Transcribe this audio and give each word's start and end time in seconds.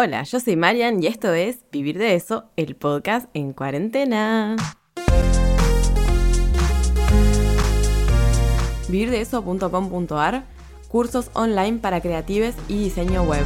Hola, 0.00 0.22
yo 0.22 0.38
soy 0.38 0.54
Marian 0.54 1.02
y 1.02 1.08
esto 1.08 1.34
es 1.34 1.64
Vivir 1.72 1.98
de 1.98 2.14
eso, 2.14 2.44
el 2.54 2.76
podcast 2.76 3.28
en 3.34 3.52
cuarentena. 3.52 4.54
vivirdeeso.com.ar, 8.88 10.44
cursos 10.86 11.32
online 11.32 11.78
para 11.78 12.00
creatives 12.00 12.54
y 12.68 12.78
diseño 12.78 13.24
web. 13.24 13.44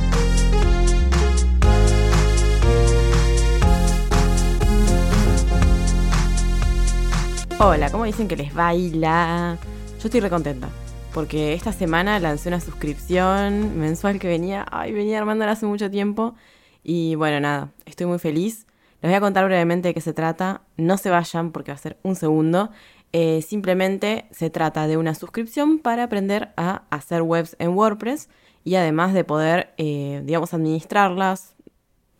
Hola, 7.61 7.91
¿cómo 7.91 8.05
dicen 8.05 8.29
que 8.29 8.37
les 8.37 8.53
baila? 8.53 9.57
Yo 9.99 10.05
estoy 10.05 10.21
recontenta 10.21 10.69
porque 11.13 11.53
esta 11.53 11.73
semana 11.73 12.19
lancé 12.19 12.49
una 12.49 12.61
suscripción 12.61 13.79
mensual 13.79 14.19
que 14.19 14.29
venía, 14.29 14.65
ay, 14.71 14.93
venía 14.93 15.19
armándola 15.19 15.53
hace 15.53 15.67
mucho 15.67 15.91
tiempo 15.91 16.35
y 16.83 17.15
bueno, 17.17 17.41
nada, 17.41 17.71
estoy 17.85 18.07
muy 18.07 18.19
feliz. 18.19 18.67
Les 19.03 19.11
voy 19.11 19.17
a 19.17 19.21
contar 19.21 19.45
brevemente 19.45 19.89
de 19.89 19.95
qué 19.95 20.01
se 20.01 20.13
trata, 20.13 20.63
no 20.77 20.97
se 20.97 21.11
vayan 21.11 21.53
porque 21.53 21.71
va 21.73 21.77
a 21.77 21.79
ser 21.79 21.99
un 22.03 22.17
segundo. 22.17 22.71
Eh, 23.13 23.43
simplemente 23.43 24.27
se 24.31 24.49
trata 24.49 24.87
de 24.87 24.97
una 24.97 25.15
suscripción 25.15 25.81
para 25.81 26.05
aprender 26.05 26.53
a 26.57 26.85
hacer 26.91 27.23
webs 27.23 27.57
en 27.59 27.77
WordPress 27.77 28.29
y 28.65 28.77
además 28.77 29.13
de 29.13 29.25
poder, 29.25 29.75
eh, 29.77 30.23
digamos, 30.25 30.55
administrarlas, 30.55 31.55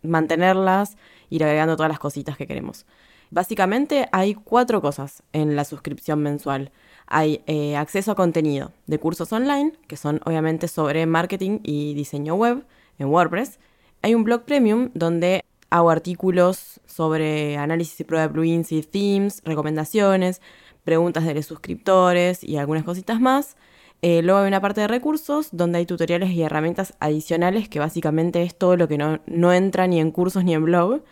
mantenerlas, 0.03 0.97
ir 1.29 1.43
agregando 1.43 1.75
todas 1.75 1.89
las 1.89 1.99
cositas 1.99 2.37
que 2.37 2.45
queremos. 2.45 2.85
Básicamente 3.31 4.07
hay 4.11 4.35
cuatro 4.35 4.81
cosas 4.81 5.23
en 5.33 5.55
la 5.55 5.63
suscripción 5.63 6.21
mensual. 6.21 6.71
Hay 7.15 7.43
eh, 7.45 7.77
acceso 7.77 8.11
a 8.11 8.15
contenido 8.15 8.71
de 8.87 8.97
cursos 8.97 9.31
online, 9.31 9.73
que 9.87 9.97
son 9.97 10.19
obviamente 10.25 10.67
sobre 10.67 11.05
marketing 11.05 11.59
y 11.61 11.93
diseño 11.93 12.33
web 12.33 12.65
en 12.97 13.09
WordPress. 13.09 13.59
Hay 14.01 14.15
un 14.15 14.23
blog 14.23 14.45
premium 14.45 14.89
donde 14.95 15.45
hago 15.69 15.91
artículos 15.91 16.81
sobre 16.87 17.55
análisis 17.57 17.99
y 17.99 18.03
prueba 18.03 18.27
de 18.27 18.33
plugins 18.33 18.71
y 18.71 18.81
themes, 18.81 19.43
recomendaciones, 19.45 20.41
preguntas 20.83 21.23
de 21.25 21.35
los 21.35 21.45
suscriptores 21.45 22.43
y 22.43 22.57
algunas 22.57 22.83
cositas 22.83 23.21
más. 23.21 23.57
Eh, 24.01 24.23
luego 24.23 24.39
hay 24.39 24.47
una 24.47 24.59
parte 24.59 24.81
de 24.81 24.87
recursos 24.87 25.49
donde 25.51 25.77
hay 25.77 25.85
tutoriales 25.85 26.31
y 26.31 26.41
herramientas 26.41 26.95
adicionales 26.99 27.69
que 27.69 27.77
básicamente 27.77 28.41
es 28.41 28.57
todo 28.57 28.75
lo 28.75 28.87
que 28.87 28.97
no, 28.97 29.19
no 29.27 29.53
entra 29.53 29.85
ni 29.85 29.99
en 29.99 30.09
cursos 30.09 30.43
ni 30.43 30.55
en 30.55 30.65
blog. 30.65 31.03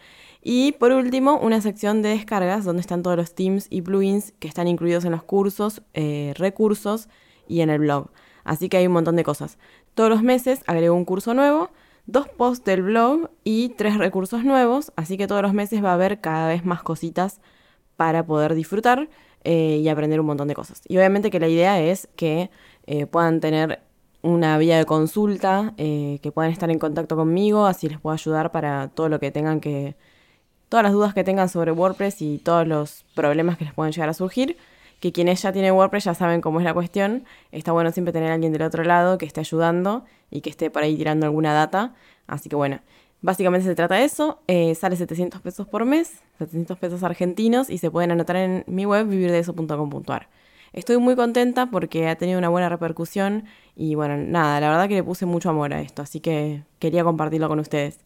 Y 0.42 0.72
por 0.74 0.92
último, 0.92 1.38
una 1.38 1.62
sección 1.62 2.02
de 2.02 2.10
descargas 2.10 2.66
donde 2.66 2.82
están 2.82 3.04
todos 3.04 3.16
los 3.16 3.36
themes 3.36 3.68
y 3.70 3.82
plugins 3.82 4.34
que 4.40 4.48
están 4.48 4.68
incluidos 4.68 5.06
en 5.06 5.12
los 5.12 5.24
cursos, 5.24 5.84
eh, 5.94 6.34
recursos 6.36 7.10
y 7.48 7.62
en 7.62 7.70
el 7.70 7.80
blog. 7.80 8.10
Así 8.44 8.68
que 8.68 8.78
hay 8.78 8.88
un 8.88 8.94
montón 8.94 9.16
de 9.16 9.24
cosas. 9.24 9.60
Todos 9.94 10.10
los 10.10 10.24
meses 10.24 10.62
agrego 10.66 10.96
un 10.96 11.06
curso 11.06 11.36
nuevo, 11.36 11.70
dos 12.08 12.28
posts 12.28 12.66
del 12.66 12.82
blog 12.82 13.30
y 13.44 13.70
tres 13.70 13.98
recursos 14.00 14.44
nuevos. 14.44 14.92
Así 14.96 15.16
que 15.16 15.28
todos 15.28 15.44
los 15.44 15.54
meses 15.54 15.84
va 15.84 15.92
a 15.92 15.94
haber 15.94 16.22
cada 16.22 16.48
vez 16.48 16.66
más 16.66 16.82
cositas 16.82 17.40
para 17.96 18.26
poder 18.26 18.56
disfrutar 18.56 19.10
eh, 19.44 19.80
y 19.84 19.90
aprender 19.90 20.20
un 20.20 20.26
montón 20.26 20.48
de 20.48 20.56
cosas. 20.56 20.82
Y 20.88 20.98
obviamente 20.98 21.30
que 21.30 21.40
la 21.40 21.50
idea 21.50 21.80
es 21.80 22.10
que 22.16 22.50
eh, 22.88 23.06
puedan 23.06 23.42
tener 23.42 23.82
una 24.24 24.58
vía 24.58 24.78
de 24.78 24.86
consulta, 24.86 25.74
que 25.78 26.32
puedan 26.32 26.52
estar 26.52 26.70
en 26.70 26.78
contacto 26.78 27.16
conmigo, 27.16 27.66
así 27.66 27.90
les 27.90 28.00
puedo 28.00 28.14
ayudar 28.14 28.52
para 28.52 28.90
todo 28.90 29.10
lo 29.10 29.20
que 29.20 29.32
tengan 29.32 29.60
que 29.60 29.96
todas 30.72 30.86
las 30.86 30.94
dudas 30.94 31.14
que 31.14 31.26
tengan 31.26 31.50
sobre 31.50 31.74
WordPress 31.74 32.22
y 32.22 32.38
todos 32.38 32.66
los 32.66 33.04
problemas 33.14 33.58
que 33.58 33.66
les 33.66 33.74
pueden 33.74 33.92
llegar 33.92 34.08
a 34.08 34.14
surgir. 34.14 34.56
Que 35.02 35.12
quienes 35.12 35.42
ya 35.42 35.52
tienen 35.52 35.74
WordPress 35.74 36.06
ya 36.06 36.14
saben 36.14 36.40
cómo 36.40 36.60
es 36.60 36.64
la 36.64 36.74
cuestión. 36.74 37.26
Está 37.52 37.74
bueno 37.74 37.92
siempre 37.92 38.14
tener 38.14 38.32
a 38.32 38.36
alguien 38.36 38.54
del 38.54 38.62
otro 38.62 38.86
lado 38.86 39.18
que 39.18 39.26
esté 39.26 39.42
ayudando 39.42 40.06
y 40.30 40.40
que 40.40 40.50
esté 40.50 40.70
por 40.70 40.84
ahí 40.84 40.96
tirando 40.96 41.26
alguna 41.26 41.54
data. 41.54 41.94
Así 42.26 42.48
que 42.48 42.56
bueno, 42.56 42.80
básicamente 43.22 43.68
se 43.68 43.76
trata 43.76 43.96
de 43.96 44.06
eso. 44.06 44.40
Eh, 44.48 44.74
sale 44.76 44.96
700 44.96 45.42
pesos 45.42 45.68
por 45.68 45.84
mes, 45.84 46.22
700 46.38 46.78
pesos 46.78 47.04
argentinos 47.04 47.70
y 47.70 47.78
se 47.78 47.92
pueden 47.92 48.12
anotar 48.12 48.38
en 48.38 48.64
mi 48.66 48.86
web 48.86 49.10
vivirdeeso.com.ar. 49.10 50.30
Estoy 50.72 51.00
muy 51.00 51.18
contenta 51.18 51.70
porque 51.70 52.08
ha 52.08 52.16
tenido 52.16 52.40
una 52.40 52.48
buena 52.48 52.70
repercusión 52.70 53.44
y 53.76 53.96
bueno, 53.96 54.16
nada, 54.16 54.62
la 54.62 54.70
verdad 54.70 54.88
que 54.88 54.96
le 54.96 55.04
puse 55.04 55.26
mucho 55.26 55.50
amor 55.50 55.74
a 55.74 55.82
esto, 55.82 56.02
así 56.02 56.22
que 56.22 56.64
quería 56.80 57.04
compartirlo 57.04 57.50
con 57.50 57.60
ustedes. 57.60 58.00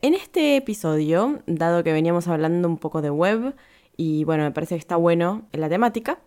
En 0.00 0.14
este 0.14 0.56
episodio, 0.56 1.42
dado 1.46 1.82
que 1.82 1.92
veníamos 1.92 2.28
hablando 2.28 2.68
un 2.68 2.78
poco 2.78 3.02
de 3.02 3.10
web, 3.10 3.56
y 3.96 4.22
bueno, 4.22 4.44
me 4.44 4.52
parece 4.52 4.76
que 4.76 4.80
está 4.80 4.94
bueno 4.94 5.48
en 5.50 5.60
la 5.60 5.68
temática, 5.68 6.20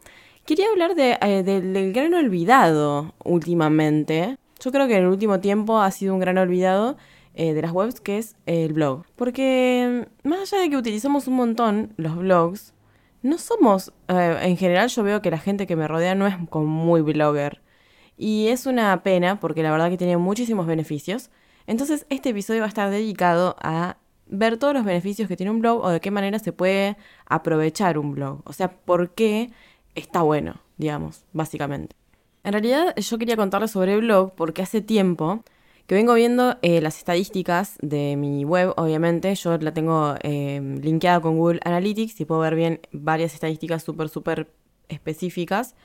quería 0.46 0.68
hablar 0.70 0.94
de, 0.94 1.18
eh, 1.22 1.42
del 1.44 1.94
gran 1.94 2.14
olvidado 2.14 3.14
últimamente. 3.24 4.38
Yo 4.60 4.74
creo 4.74 4.88
que 4.88 4.98
en 4.98 5.04
el 5.04 5.10
último 5.10 5.40
tiempo 5.40 5.80
ha 5.80 5.90
sido 5.92 6.14
un 6.14 6.20
gran 6.20 6.38
olvidado 6.38 6.98
eh, 7.34 7.54
de 7.54 7.62
las 7.62 7.72
webs, 7.72 8.02
que 8.02 8.18
es 8.18 8.36
el 8.46 8.74
blog. 8.74 9.06
Porque 9.16 10.06
más 10.24 10.42
allá 10.42 10.64
de 10.64 10.70
que 10.70 10.76
utilizamos 10.76 11.28
un 11.30 11.36
montón 11.36 11.94
los 11.96 12.18
blogs, 12.18 12.74
no 13.22 13.38
somos, 13.38 13.94
eh, 14.10 14.38
en 14.42 14.58
general 14.58 14.90
yo 14.90 15.02
veo 15.04 15.22
que 15.22 15.32
la 15.32 15.38
gente 15.38 15.66
que 15.66 15.78
me 15.78 15.88
rodea 15.88 16.14
no 16.14 16.28
es 16.28 16.36
como 16.50 16.66
muy 16.66 17.00
blogger. 17.02 17.62
Y 18.18 18.50
es 18.50 18.66
una 18.66 19.02
pena 19.02 19.40
porque 19.40 19.64
la 19.64 19.72
verdad 19.72 19.90
que 19.90 19.98
tiene 19.98 20.18
muchísimos 20.18 20.68
beneficios. 20.68 21.30
Entonces 21.72 22.06
este 22.10 22.32
episodio 22.32 22.60
va 22.60 22.66
a 22.66 22.68
estar 22.68 22.90
dedicado 22.90 23.56
a 23.62 23.96
ver 24.28 24.58
todos 24.58 24.74
los 24.74 24.84
beneficios 24.84 25.30
que 25.30 25.38
tiene 25.38 25.52
un 25.52 25.62
blog 25.62 25.82
o 25.82 25.90
de 25.90 26.02
qué 26.02 26.12
manera 26.12 26.38
se 26.38 26.52
puede 26.52 26.98
aprovechar 27.26 27.98
un 27.98 28.12
blog. 28.12 28.42
O 28.44 28.52
sea, 28.52 28.76
por 28.76 29.12
qué 29.12 29.52
está 29.96 30.22
bueno, 30.22 30.60
digamos, 30.78 31.24
básicamente. 31.32 31.96
En 32.44 32.52
realidad 32.52 32.94
yo 32.98 33.18
quería 33.18 33.38
contarles 33.38 33.72
sobre 33.72 33.94
el 33.94 34.02
blog 34.02 34.34
porque 34.36 34.62
hace 34.62 34.82
tiempo 34.82 35.46
que 35.88 35.96
vengo 35.96 36.14
viendo 36.14 36.58
eh, 36.62 36.82
las 36.82 36.98
estadísticas 36.98 37.78
de 37.82 38.18
mi 38.18 38.44
web, 38.44 38.74
obviamente. 38.76 39.34
Yo 39.36 39.58
la 39.58 39.74
tengo 39.74 40.16
eh, 40.24 40.60
linkeada 40.82 41.22
con 41.22 41.38
Google 41.38 41.62
Analytics 41.64 42.20
y 42.20 42.26
puedo 42.26 42.42
ver 42.42 42.56
bien 42.56 42.82
varias 42.92 43.34
estadísticas 43.34 43.82
súper, 43.82 44.10
súper 44.10 44.52
específicas. 44.90 45.76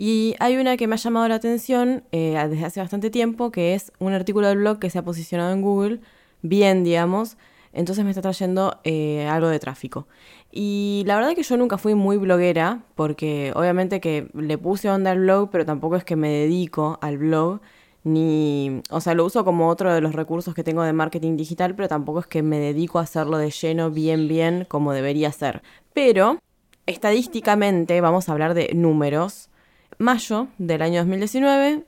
Y 0.00 0.36
hay 0.38 0.56
una 0.58 0.76
que 0.76 0.86
me 0.86 0.94
ha 0.94 0.98
llamado 0.98 1.26
la 1.26 1.34
atención 1.34 2.04
eh, 2.12 2.40
desde 2.48 2.64
hace 2.64 2.78
bastante 2.78 3.10
tiempo, 3.10 3.50
que 3.50 3.74
es 3.74 3.90
un 3.98 4.12
artículo 4.12 4.46
del 4.46 4.58
blog 4.58 4.78
que 4.78 4.90
se 4.90 4.98
ha 5.00 5.02
posicionado 5.02 5.52
en 5.52 5.60
Google 5.60 5.98
bien, 6.40 6.84
digamos. 6.84 7.36
Entonces 7.72 8.04
me 8.04 8.12
está 8.12 8.22
trayendo 8.22 8.78
eh, 8.84 9.26
algo 9.26 9.48
de 9.48 9.58
tráfico. 9.58 10.06
Y 10.52 11.02
la 11.04 11.16
verdad 11.16 11.34
que 11.34 11.42
yo 11.42 11.56
nunca 11.56 11.78
fui 11.78 11.96
muy 11.96 12.16
bloguera, 12.16 12.84
porque 12.94 13.52
obviamente 13.56 14.00
que 14.00 14.30
le 14.34 14.56
puse 14.56 14.88
onda 14.88 15.10
al 15.10 15.18
blog, 15.18 15.50
pero 15.50 15.66
tampoco 15.66 15.96
es 15.96 16.04
que 16.04 16.14
me 16.14 16.28
dedico 16.28 17.00
al 17.02 17.18
blog. 17.18 17.60
Ni, 18.04 18.82
o 18.90 19.00
sea, 19.00 19.14
lo 19.14 19.24
uso 19.24 19.44
como 19.44 19.68
otro 19.68 19.92
de 19.92 20.00
los 20.00 20.14
recursos 20.14 20.54
que 20.54 20.62
tengo 20.62 20.84
de 20.84 20.92
marketing 20.92 21.36
digital, 21.36 21.74
pero 21.74 21.88
tampoco 21.88 22.20
es 22.20 22.28
que 22.28 22.44
me 22.44 22.60
dedico 22.60 23.00
a 23.00 23.02
hacerlo 23.02 23.36
de 23.36 23.50
lleno 23.50 23.90
bien, 23.90 24.28
bien 24.28 24.64
como 24.68 24.92
debería 24.92 25.32
ser. 25.32 25.60
Pero, 25.92 26.38
estadísticamente, 26.86 28.00
vamos 28.00 28.28
a 28.28 28.32
hablar 28.32 28.54
de 28.54 28.70
números 28.74 29.50
mayo 29.96 30.48
del 30.58 30.82
año 30.82 31.00
2019 31.00 31.84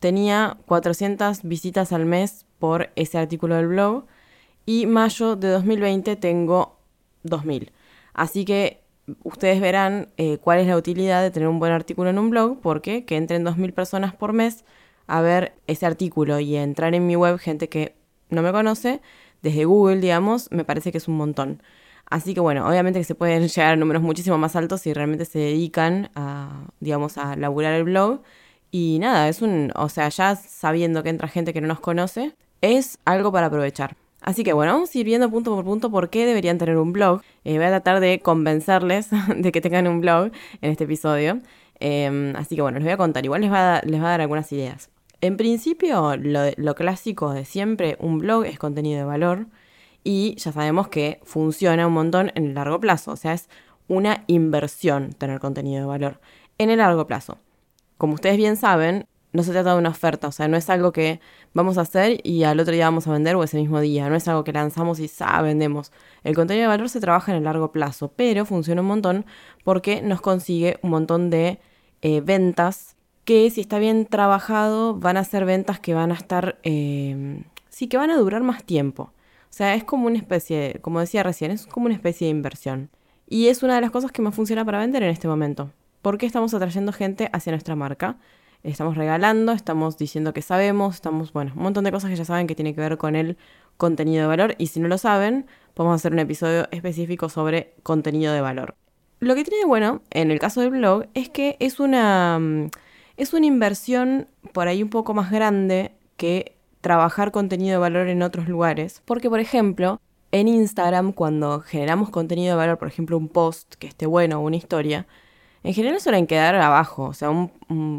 tenía 0.00 0.58
400 0.66 1.42
visitas 1.44 1.92
al 1.92 2.04
mes 2.04 2.46
por 2.58 2.90
ese 2.96 3.18
artículo 3.18 3.54
del 3.54 3.68
blog 3.68 4.04
y 4.66 4.86
mayo 4.86 5.36
de 5.36 5.48
2020 5.48 6.16
tengo 6.16 6.78
2000. 7.22 7.72
Así 8.12 8.44
que 8.44 8.82
ustedes 9.22 9.60
verán 9.60 10.08
eh, 10.16 10.38
cuál 10.38 10.58
es 10.60 10.66
la 10.66 10.76
utilidad 10.76 11.22
de 11.22 11.30
tener 11.30 11.48
un 11.48 11.58
buen 11.58 11.72
artículo 11.72 12.10
en 12.10 12.18
un 12.18 12.30
blog 12.30 12.60
porque 12.60 13.04
que 13.04 13.16
entren 13.16 13.44
2000 13.44 13.72
personas 13.72 14.14
por 14.14 14.32
mes 14.32 14.64
a 15.06 15.20
ver 15.20 15.54
ese 15.66 15.86
artículo 15.86 16.40
y 16.40 16.56
entrar 16.56 16.94
en 16.94 17.06
mi 17.06 17.16
web 17.16 17.38
gente 17.38 17.68
que 17.68 17.94
no 18.30 18.42
me 18.42 18.52
conoce 18.52 19.00
desde 19.42 19.66
Google, 19.66 20.00
digamos, 20.00 20.50
me 20.50 20.64
parece 20.64 20.90
que 20.90 20.98
es 20.98 21.08
un 21.08 21.16
montón. 21.16 21.62
Así 22.06 22.34
que 22.34 22.40
bueno, 22.40 22.68
obviamente 22.68 22.98
que 22.98 23.04
se 23.04 23.14
pueden 23.14 23.48
llegar 23.48 23.72
a 23.72 23.76
números 23.76 24.02
muchísimo 24.02 24.38
más 24.38 24.56
altos 24.56 24.82
si 24.82 24.92
realmente 24.92 25.24
se 25.24 25.38
dedican 25.38 26.10
a, 26.14 26.68
digamos, 26.80 27.18
a 27.18 27.36
laburar 27.36 27.74
el 27.74 27.84
blog. 27.84 28.22
Y 28.70 28.98
nada, 29.00 29.28
es 29.28 29.40
un, 29.42 29.72
o 29.76 29.88
sea, 29.88 30.08
ya 30.08 30.34
sabiendo 30.36 31.02
que 31.02 31.08
entra 31.08 31.28
gente 31.28 31.52
que 31.52 31.60
no 31.60 31.68
nos 31.68 31.80
conoce, 31.80 32.34
es 32.60 32.98
algo 33.04 33.30
para 33.30 33.46
aprovechar. 33.46 33.96
Así 34.20 34.42
que 34.42 34.52
bueno, 34.54 34.72
vamos 34.72 34.94
a 34.94 34.98
ir 34.98 35.04
viendo 35.04 35.30
punto 35.30 35.54
por 35.54 35.64
punto 35.64 35.90
por 35.90 36.08
qué 36.08 36.24
deberían 36.24 36.58
tener 36.58 36.78
un 36.78 36.92
blog. 36.92 37.20
Eh, 37.44 37.56
voy 37.56 37.66
a 37.66 37.68
tratar 37.68 38.00
de 38.00 38.20
convencerles 38.20 39.10
de 39.36 39.52
que 39.52 39.60
tengan 39.60 39.86
un 39.86 40.00
blog 40.00 40.32
en 40.62 40.70
este 40.70 40.84
episodio. 40.84 41.40
Em, 41.78 42.34
así 42.36 42.56
que 42.56 42.62
bueno, 42.62 42.78
les 42.78 42.84
voy 42.84 42.92
a 42.92 42.96
contar, 42.96 43.24
igual 43.24 43.42
les 43.42 43.52
va 43.52 43.76
a, 43.76 43.82
les 43.82 44.00
va 44.00 44.06
a 44.06 44.10
dar 44.10 44.20
algunas 44.22 44.50
ideas. 44.52 44.90
En 45.20 45.36
principio, 45.36 46.16
lo, 46.16 46.40
lo 46.56 46.74
clásico 46.74 47.32
de 47.32 47.44
siempre, 47.44 47.96
un 48.00 48.18
blog 48.18 48.44
es 48.44 48.58
contenido 48.58 48.98
de 48.98 49.04
valor 49.04 49.46
y 50.04 50.36
ya 50.36 50.52
sabemos 50.52 50.88
que 50.88 51.20
funciona 51.24 51.86
un 51.86 51.94
montón 51.94 52.30
en 52.34 52.46
el 52.46 52.54
largo 52.54 52.78
plazo, 52.78 53.12
o 53.12 53.16
sea, 53.16 53.32
es 53.32 53.48
una 53.88 54.24
inversión 54.26 55.12
tener 55.14 55.40
contenido 55.40 55.80
de 55.80 55.86
valor 55.86 56.20
en 56.58 56.70
el 56.70 56.78
largo 56.78 57.06
plazo. 57.06 57.38
Como 57.98 58.14
ustedes 58.14 58.36
bien 58.36 58.56
saben, 58.56 59.06
no 59.32 59.42
se 59.42 59.50
trata 59.50 59.72
de 59.72 59.78
una 59.78 59.88
oferta, 59.88 60.28
o 60.28 60.32
sea, 60.32 60.46
no 60.46 60.56
es 60.56 60.70
algo 60.70 60.92
que 60.92 61.20
vamos 61.54 61.76
a 61.76 61.80
hacer 61.80 62.20
y 62.22 62.44
al 62.44 62.60
otro 62.60 62.72
día 62.72 62.84
vamos 62.84 63.08
a 63.08 63.12
vender 63.12 63.34
o 63.34 63.42
ese 63.42 63.56
mismo 63.56 63.80
día, 63.80 64.08
no 64.08 64.14
es 64.14 64.28
algo 64.28 64.44
que 64.44 64.52
lanzamos 64.52 65.00
y 65.00 65.08
¡sa! 65.08 65.42
vendemos. 65.42 65.90
El 66.22 66.36
contenido 66.36 66.64
de 66.64 66.68
valor 66.68 66.88
se 66.88 67.00
trabaja 67.00 67.32
en 67.32 67.38
el 67.38 67.44
largo 67.44 67.72
plazo, 67.72 68.12
pero 68.14 68.44
funciona 68.44 68.82
un 68.82 68.86
montón 68.86 69.26
porque 69.64 70.02
nos 70.02 70.20
consigue 70.20 70.78
un 70.82 70.90
montón 70.90 71.30
de 71.30 71.58
eh, 72.02 72.20
ventas 72.20 72.94
que 73.24 73.50
si 73.50 73.62
está 73.62 73.78
bien 73.78 74.06
trabajado 74.06 74.94
van 74.94 75.16
a 75.16 75.24
ser 75.24 75.46
ventas 75.46 75.80
que 75.80 75.94
van 75.94 76.12
a 76.12 76.14
estar, 76.14 76.58
eh, 76.62 77.42
sí, 77.70 77.88
que 77.88 77.96
van 77.96 78.10
a 78.10 78.16
durar 78.18 78.42
más 78.42 78.62
tiempo. 78.64 79.13
Sea, 79.54 79.76
es 79.76 79.84
como 79.84 80.08
una 80.08 80.18
especie, 80.18 80.80
como 80.80 80.98
decía 80.98 81.22
recién, 81.22 81.52
es 81.52 81.68
como 81.68 81.86
una 81.86 81.94
especie 81.94 82.26
de 82.26 82.32
inversión. 82.32 82.90
Y 83.28 83.46
es 83.46 83.62
una 83.62 83.76
de 83.76 83.82
las 83.82 83.92
cosas 83.92 84.10
que 84.10 84.20
más 84.20 84.34
funciona 84.34 84.64
para 84.64 84.80
vender 84.80 85.04
en 85.04 85.10
este 85.10 85.28
momento. 85.28 85.70
Porque 86.02 86.26
estamos 86.26 86.52
atrayendo 86.54 86.92
gente 86.92 87.30
hacia 87.32 87.52
nuestra 87.52 87.76
marca. 87.76 88.16
Estamos 88.64 88.96
regalando, 88.96 89.52
estamos 89.52 89.96
diciendo 89.96 90.34
que 90.34 90.42
sabemos, 90.42 90.96
estamos, 90.96 91.32
bueno, 91.32 91.52
un 91.54 91.62
montón 91.62 91.84
de 91.84 91.92
cosas 91.92 92.10
que 92.10 92.16
ya 92.16 92.24
saben 92.24 92.48
que 92.48 92.56
tiene 92.56 92.74
que 92.74 92.80
ver 92.80 92.98
con 92.98 93.14
el 93.14 93.36
contenido 93.76 94.22
de 94.22 94.26
valor. 94.26 94.56
Y 94.58 94.66
si 94.66 94.80
no 94.80 94.88
lo 94.88 94.98
saben, 94.98 95.46
podemos 95.74 96.00
hacer 96.00 96.12
un 96.12 96.18
episodio 96.18 96.66
específico 96.72 97.28
sobre 97.28 97.74
contenido 97.84 98.32
de 98.32 98.40
valor. 98.40 98.74
Lo 99.20 99.36
que 99.36 99.44
tiene 99.44 99.66
bueno, 99.66 100.02
en 100.10 100.32
el 100.32 100.40
caso 100.40 100.62
del 100.62 100.70
blog, 100.70 101.06
es 101.14 101.28
que 101.28 101.56
es 101.60 101.78
una, 101.78 102.40
mm, 102.40 102.70
es 103.16 103.32
una 103.32 103.46
inversión 103.46 104.26
por 104.52 104.66
ahí 104.66 104.82
un 104.82 104.90
poco 104.90 105.14
más 105.14 105.30
grande 105.30 105.92
que 106.16 106.53
trabajar 106.84 107.32
contenido 107.32 107.72
de 107.72 107.78
valor 107.78 108.08
en 108.08 108.22
otros 108.22 108.46
lugares. 108.46 109.02
Porque, 109.06 109.30
por 109.30 109.40
ejemplo, 109.40 110.00
en 110.32 110.48
Instagram, 110.48 111.12
cuando 111.12 111.60
generamos 111.60 112.10
contenido 112.10 112.50
de 112.52 112.58
valor, 112.58 112.78
por 112.78 112.88
ejemplo, 112.88 113.16
un 113.16 113.28
post 113.28 113.74
que 113.76 113.86
esté 113.88 114.06
bueno 114.06 114.38
o 114.38 114.42
una 114.42 114.56
historia, 114.56 115.06
en 115.64 115.74
general 115.74 116.00
suelen 116.00 116.26
quedar 116.26 116.54
abajo. 116.56 117.04
O 117.04 117.14
sea, 117.14 117.30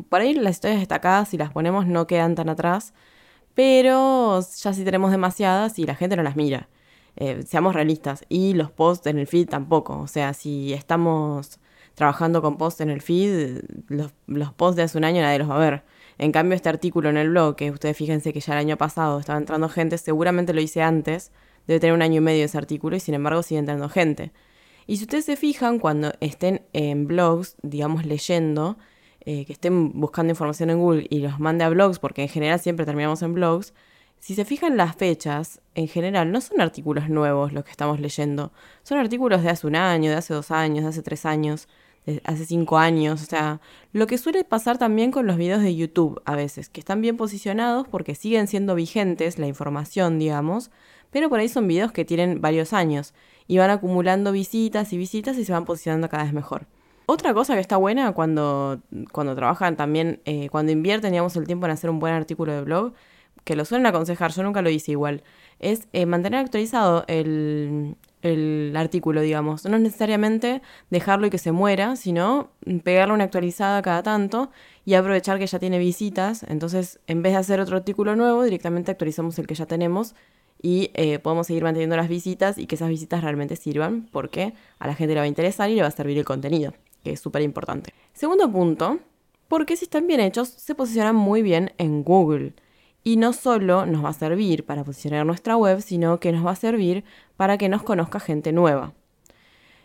por 0.10 0.22
ahí 0.22 0.36
las 0.36 0.58
historias 0.58 0.80
destacadas, 0.80 1.30
si 1.30 1.38
las 1.38 1.52
ponemos, 1.52 1.88
no 1.88 2.08
quedan 2.08 2.36
tan 2.36 2.48
atrás. 2.50 2.94
Pero 3.56 4.40
ya 4.42 4.74
si 4.74 4.84
tenemos 4.86 5.12
demasiadas 5.12 5.80
y 5.80 5.86
la 5.86 5.96
gente 5.96 6.16
no 6.16 6.24
las 6.24 6.36
mira. 6.36 6.70
Eh, 7.16 7.44
seamos 7.48 7.74
realistas. 7.74 8.26
Y 8.30 8.54
los 8.54 8.72
posts 8.72 9.08
en 9.08 9.18
el 9.18 9.28
feed 9.28 9.50
tampoco. 9.50 10.00
O 10.00 10.08
sea, 10.08 10.34
si 10.34 10.74
estamos 10.74 11.60
trabajando 11.96 12.42
con 12.44 12.58
posts 12.58 12.81
en 12.81 12.92
el 12.92 13.02
feed, 13.02 13.64
los, 13.88 14.14
los 14.28 14.54
posts 14.54 14.76
de 14.78 14.84
hace 14.84 14.98
un 14.98 15.06
año 15.06 15.22
nadie 15.22 15.40
los 15.40 15.50
va 15.50 15.56
a 15.56 15.60
ver. 15.60 15.84
En 16.18 16.32
cambio, 16.32 16.56
este 16.56 16.70
artículo 16.70 17.10
en 17.10 17.18
el 17.18 17.30
blog, 17.30 17.56
que 17.56 17.72
ustedes 17.72 17.98
fíjense 17.98 18.32
que 18.32 18.40
ya 18.40 18.54
el 18.54 18.60
año 18.60 18.78
pasado 18.78 19.20
estaba 19.20 19.38
entrando 19.38 19.68
gente, 19.70 19.98
seguramente 19.98 20.54
lo 20.54 20.62
hice 20.62 20.82
antes, 20.82 21.32
debe 21.68 21.80
tener 21.80 21.94
un 21.94 22.02
año 22.02 22.18
y 22.18 22.22
medio 22.22 22.46
ese 22.46 22.58
artículo 22.58 22.96
y 22.96 23.00
sin 23.00 23.14
embargo 23.14 23.44
sigue 23.44 23.60
entrando 23.60 23.90
gente. 23.90 24.32
Y 24.88 24.98
si 24.98 25.04
ustedes 25.04 25.26
se 25.26 25.36
fijan, 25.36 25.80
cuando 25.80 26.14
estén 26.20 26.62
en 26.74 27.08
blogs, 27.08 27.56
digamos 27.64 28.06
leyendo, 28.06 28.78
eh, 29.22 29.46
que 29.46 29.54
estén 29.54 30.00
buscando 30.00 30.32
información 30.32 30.70
en 30.70 30.80
Google 30.80 31.08
y 31.10 31.20
los 31.20 31.40
mande 31.40 31.64
a 31.64 31.70
blogs, 31.70 32.00
porque 32.00 32.22
en 32.22 32.30
general 32.30 32.60
siempre 32.60 32.86
terminamos 32.86 33.22
en 33.24 33.34
blogs, 33.34 33.74
si 34.20 34.36
se 34.36 34.46
fijan 34.46 34.78
las 34.78 34.96
fechas, 34.96 35.62
en 35.76 35.88
general 35.88 36.32
no 36.32 36.42
son 36.42 36.62
artículos 36.62 37.10
nuevos 37.10 37.52
los 37.52 37.64
que 37.64 37.72
estamos 37.72 38.00
leyendo, 38.00 38.54
son 38.84 39.00
artículos 39.00 39.44
de 39.44 39.50
hace 39.50 39.68
un 39.68 39.76
año, 39.76 40.10
de 40.12 40.18
hace 40.18 40.34
dos 40.34 40.52
años, 40.52 40.84
de 40.84 40.90
hace 40.90 41.02
tres 41.02 41.26
años 41.26 41.68
hace 42.24 42.46
cinco 42.46 42.78
años. 42.78 43.22
O 43.22 43.25
sea, 43.25 43.62
lo 43.94 44.07
que 44.07 44.18
suele 44.18 44.44
pasar 44.44 44.78
también 44.78 45.12
con 45.12 45.28
los 45.28 45.38
videos 45.38 45.62
de 45.62 45.75
YouTube 45.75 46.22
a 46.25 46.36
veces, 46.36 46.69
que 46.69 46.80
están 46.80 47.02
bien 47.02 47.18
posicionados 47.18 47.88
porque 47.88 48.16
siguen 48.16 48.48
siendo 48.48 48.75
vigentes 48.75 49.40
la 49.40 49.48
información, 49.48 50.19
digamos, 50.19 50.72
pero 51.12 51.30
por 51.30 51.40
ahí 51.40 51.48
son 51.48 51.68
videos 51.68 51.92
que 51.92 52.06
tienen 52.06 52.42
varios 52.42 52.74
años 52.74 53.13
y 53.48 53.57
van 53.57 53.69
acumulando 53.69 54.31
visitas 54.31 54.92
y 54.94 54.98
visitas 54.98 55.38
y 55.38 55.46
se 55.46 55.54
van 55.54 55.66
posicionando 55.66 56.10
cada 56.10 56.24
vez 56.24 56.34
mejor. 56.34 56.68
Otra 57.07 57.34
cosa 57.34 57.54
que 57.54 57.60
está 57.60 57.78
buena 57.78 58.13
cuando, 58.13 58.81
cuando 59.12 59.36
trabajan 59.36 59.78
también, 59.78 60.22
eh, 60.25 60.50
cuando 60.50 60.72
invierten, 60.72 61.12
digamos, 61.12 61.36
el 61.36 61.46
tiempo 61.46 61.68
en 61.68 61.72
hacer 61.72 61.90
un 61.90 62.00
buen 62.00 62.13
artículo 62.13 62.52
de 62.52 62.62
blog, 62.63 62.94
que 63.44 63.56
lo 63.56 63.63
suelen 63.63 63.86
aconsejar, 63.86 64.31
yo 64.31 64.42
nunca 64.42 64.63
lo 64.63 64.72
hice 64.72 64.92
igual, 64.92 65.24
es 65.60 65.88
eh, 65.94 66.07
mantener 66.07 66.40
actualizado 66.40 67.06
el, 67.07 67.96
el 68.25 68.74
artículo, 68.75 69.22
digamos. 69.22 69.66
No 69.66 69.75
es 69.77 69.83
necesariamente 69.83 70.62
dejarlo 70.89 71.27
y 71.27 71.30
que 71.30 71.38
se 71.38 71.51
muera, 71.51 71.95
sino 71.95 72.50
pegarle 72.83 73.13
una 73.13 73.25
actualizada 73.25 73.81
cada 73.83 74.01
tanto 74.01 74.50
y 74.83 74.95
aprovechar 74.95 75.38
que 75.38 75.45
ya 75.45 75.60
tiene 75.60 75.77
visitas. 75.77 76.44
Entonces, 76.44 77.00
en 77.06 77.22
vez 77.22 77.33
de 77.33 77.39
hacer 77.39 77.60
otro 77.60 77.77
artículo 77.77 78.16
nuevo, 78.16 78.44
directamente 78.44 78.92
actualizamos 78.92 79.38
el 79.38 79.45
que 79.45 79.54
ya 79.54 79.68
tenemos 79.68 80.16
y 80.60 80.89
eh, 80.95 81.19
podemos 81.19 81.45
seguir 81.45 81.63
manteniendo 81.63 81.95
las 81.95 82.10
visitas 82.10 82.57
y 82.57 82.66
que 82.66 82.75
esas 82.75 82.89
visitas 82.89 83.24
realmente 83.24 83.56
sirvan 83.56 84.10
porque 84.12 84.54
a 84.80 84.88
la 84.88 84.95
gente 84.95 85.13
le 85.13 85.19
va 85.19 85.25
a 85.25 85.28
interesar 85.28 85.69
y 85.69 85.75
le 85.75 85.83
va 85.83 85.89
a 85.89 85.92
servir 85.92 86.18
el 86.18 86.25
contenido, 86.25 86.74
que 87.04 87.12
es 87.12 87.19
súper 87.19 87.44
importante. 87.44 87.94
Segundo 88.13 88.51
punto, 88.51 89.00
porque 89.48 89.78
si 89.78 89.86
están 89.86 90.07
bien 90.07 90.19
hechos, 90.19 90.50
se 90.50 90.74
posicionan 90.74 91.16
muy 91.16 91.44
bien 91.44 91.74
en 91.78 92.04
Google. 92.04 92.54
Y 93.07 93.18
no 93.18 93.34
solo 93.34 93.86
nos 93.86 94.04
va 94.04 94.10
a 94.10 94.13
servir 94.13 94.66
para 94.66 94.84
posicionar 94.84 95.28
nuestra 95.28 95.56
web, 95.56 95.80
sino 95.81 96.19
que 96.19 96.31
nos 96.31 96.44
va 96.44 96.52
a 96.52 96.56
servir 96.56 97.06
para 97.38 97.60
que 97.60 97.69
nos 97.69 97.84
conozca 97.84 98.19
gente 98.19 98.52
nueva. 98.52 98.94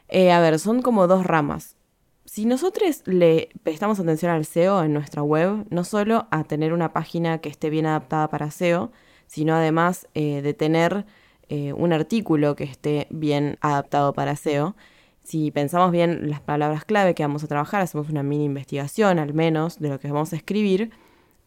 Eh, 0.08 0.32
a 0.32 0.40
ver, 0.40 0.58
son 0.58 0.80
como 0.80 1.06
dos 1.06 1.26
ramas. 1.26 1.76
Si 2.24 2.46
nosotros 2.46 3.02
le 3.04 3.50
prestamos 3.62 4.00
atención 4.00 4.32
al 4.32 4.46
SEO 4.46 4.82
en 4.82 4.94
nuestra 4.94 5.22
web, 5.22 5.66
no 5.68 5.84
solo 5.84 6.28
a 6.30 6.44
tener 6.44 6.72
una 6.72 6.94
página 6.94 7.42
que 7.42 7.50
esté 7.50 7.68
bien 7.68 7.84
adaptada 7.84 8.28
para 8.28 8.50
SEO, 8.50 8.90
sino 9.26 9.54
además 9.54 10.08
eh, 10.14 10.40
de 10.40 10.54
tener 10.54 11.04
eh, 11.50 11.74
un 11.74 11.92
artículo 11.92 12.56
que 12.56 12.64
esté 12.64 13.06
bien 13.10 13.58
adaptado 13.60 14.14
para 14.14 14.34
SEO, 14.34 14.76
si 15.24 15.50
pensamos 15.50 15.92
bien 15.92 16.30
las 16.30 16.40
palabras 16.40 16.86
clave 16.86 17.14
que 17.14 17.22
vamos 17.22 17.44
a 17.44 17.48
trabajar, 17.48 17.82
hacemos 17.82 18.08
una 18.08 18.22
mini 18.22 18.46
investigación 18.46 19.18
al 19.18 19.34
menos 19.34 19.78
de 19.78 19.90
lo 19.90 20.00
que 20.00 20.10
vamos 20.10 20.32
a 20.32 20.36
escribir, 20.36 20.90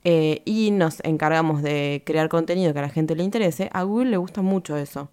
eh, 0.03 0.41
y 0.45 0.71
nos 0.71 0.99
encargamos 1.03 1.61
de 1.61 2.03
crear 2.05 2.29
contenido 2.29 2.73
que 2.73 2.79
a 2.79 2.83
la 2.83 2.89
gente 2.89 3.15
le 3.15 3.23
interese, 3.23 3.69
a 3.73 3.83
Google 3.83 4.11
le 4.11 4.17
gusta 4.17 4.41
mucho 4.41 4.75
eso. 4.77 5.09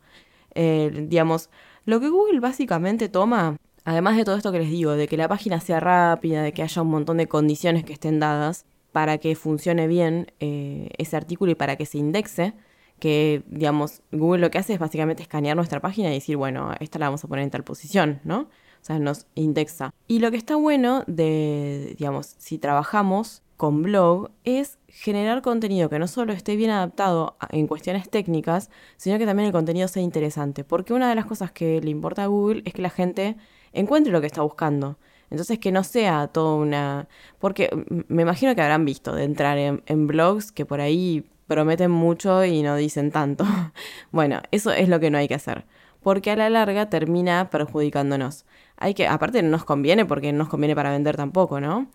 Eh, 0.54 1.06
digamos, 1.08 1.48
lo 1.84 2.00
que 2.00 2.08
Google 2.08 2.40
básicamente 2.40 3.08
toma, 3.08 3.56
además 3.84 4.16
de 4.16 4.24
todo 4.24 4.36
esto 4.36 4.52
que 4.52 4.58
les 4.58 4.70
digo, 4.70 4.92
de 4.92 5.06
que 5.08 5.16
la 5.16 5.28
página 5.28 5.60
sea 5.60 5.80
rápida, 5.80 6.42
de 6.42 6.52
que 6.52 6.62
haya 6.62 6.82
un 6.82 6.88
montón 6.88 7.18
de 7.18 7.28
condiciones 7.28 7.84
que 7.84 7.92
estén 7.92 8.18
dadas 8.20 8.64
para 8.92 9.18
que 9.18 9.36
funcione 9.36 9.86
bien 9.86 10.32
eh, 10.40 10.90
ese 10.98 11.16
artículo 11.16 11.52
y 11.52 11.54
para 11.54 11.76
que 11.76 11.86
se 11.86 11.98
indexe, 11.98 12.54
que, 12.98 13.44
digamos, 13.46 14.02
Google 14.12 14.40
lo 14.40 14.50
que 14.50 14.58
hace 14.58 14.74
es 14.74 14.78
básicamente 14.78 15.22
escanear 15.22 15.56
nuestra 15.56 15.80
página 15.80 16.10
y 16.10 16.14
decir, 16.14 16.36
bueno, 16.36 16.74
esta 16.80 16.98
la 16.98 17.06
vamos 17.06 17.24
a 17.24 17.28
poner 17.28 17.44
en 17.44 17.50
tal 17.50 17.64
posición, 17.64 18.20
¿no? 18.24 18.40
O 18.40 18.84
sea, 18.84 18.98
nos 18.98 19.26
indexa. 19.34 19.92
Y 20.08 20.18
lo 20.18 20.30
que 20.30 20.36
está 20.36 20.56
bueno 20.56 21.04
de, 21.06 21.94
digamos, 21.98 22.34
si 22.38 22.58
trabajamos 22.58 23.42
con 23.56 23.82
blog 23.82 24.30
es 24.44 24.78
generar 24.92 25.40
contenido 25.42 25.88
que 25.88 25.98
no 25.98 26.08
solo 26.08 26.32
esté 26.32 26.56
bien 26.56 26.70
adaptado 26.70 27.36
en 27.50 27.66
cuestiones 27.66 28.10
técnicas, 28.10 28.70
sino 28.96 29.18
que 29.18 29.26
también 29.26 29.46
el 29.46 29.52
contenido 29.52 29.88
sea 29.88 30.02
interesante. 30.02 30.64
Porque 30.64 30.92
una 30.92 31.08
de 31.08 31.14
las 31.14 31.26
cosas 31.26 31.52
que 31.52 31.80
le 31.80 31.90
importa 31.90 32.24
a 32.24 32.26
Google 32.26 32.62
es 32.64 32.74
que 32.74 32.82
la 32.82 32.90
gente 32.90 33.36
encuentre 33.72 34.12
lo 34.12 34.20
que 34.20 34.26
está 34.26 34.42
buscando. 34.42 34.98
Entonces 35.30 35.58
que 35.58 35.70
no 35.70 35.84
sea 35.84 36.26
todo 36.28 36.56
una... 36.56 37.08
Porque 37.38 37.70
me 38.08 38.22
imagino 38.22 38.54
que 38.54 38.62
habrán 38.62 38.84
visto 38.84 39.14
de 39.14 39.24
entrar 39.24 39.58
en, 39.58 39.82
en 39.86 40.06
blogs 40.08 40.50
que 40.50 40.66
por 40.66 40.80
ahí 40.80 41.24
prometen 41.46 41.90
mucho 41.90 42.44
y 42.44 42.62
no 42.62 42.74
dicen 42.76 43.12
tanto. 43.12 43.44
bueno, 44.10 44.40
eso 44.50 44.72
es 44.72 44.88
lo 44.88 44.98
que 44.98 45.10
no 45.10 45.18
hay 45.18 45.28
que 45.28 45.34
hacer. 45.34 45.66
Porque 46.02 46.32
a 46.32 46.36
la 46.36 46.50
larga 46.50 46.90
termina 46.90 47.48
perjudicándonos. 47.50 48.44
Hay 48.76 48.94
que, 48.94 49.06
aparte 49.06 49.42
no 49.42 49.50
nos 49.50 49.64
conviene 49.64 50.04
porque 50.04 50.32
no 50.32 50.38
nos 50.38 50.48
conviene 50.48 50.74
para 50.74 50.90
vender 50.90 51.16
tampoco, 51.16 51.60
¿no? 51.60 51.88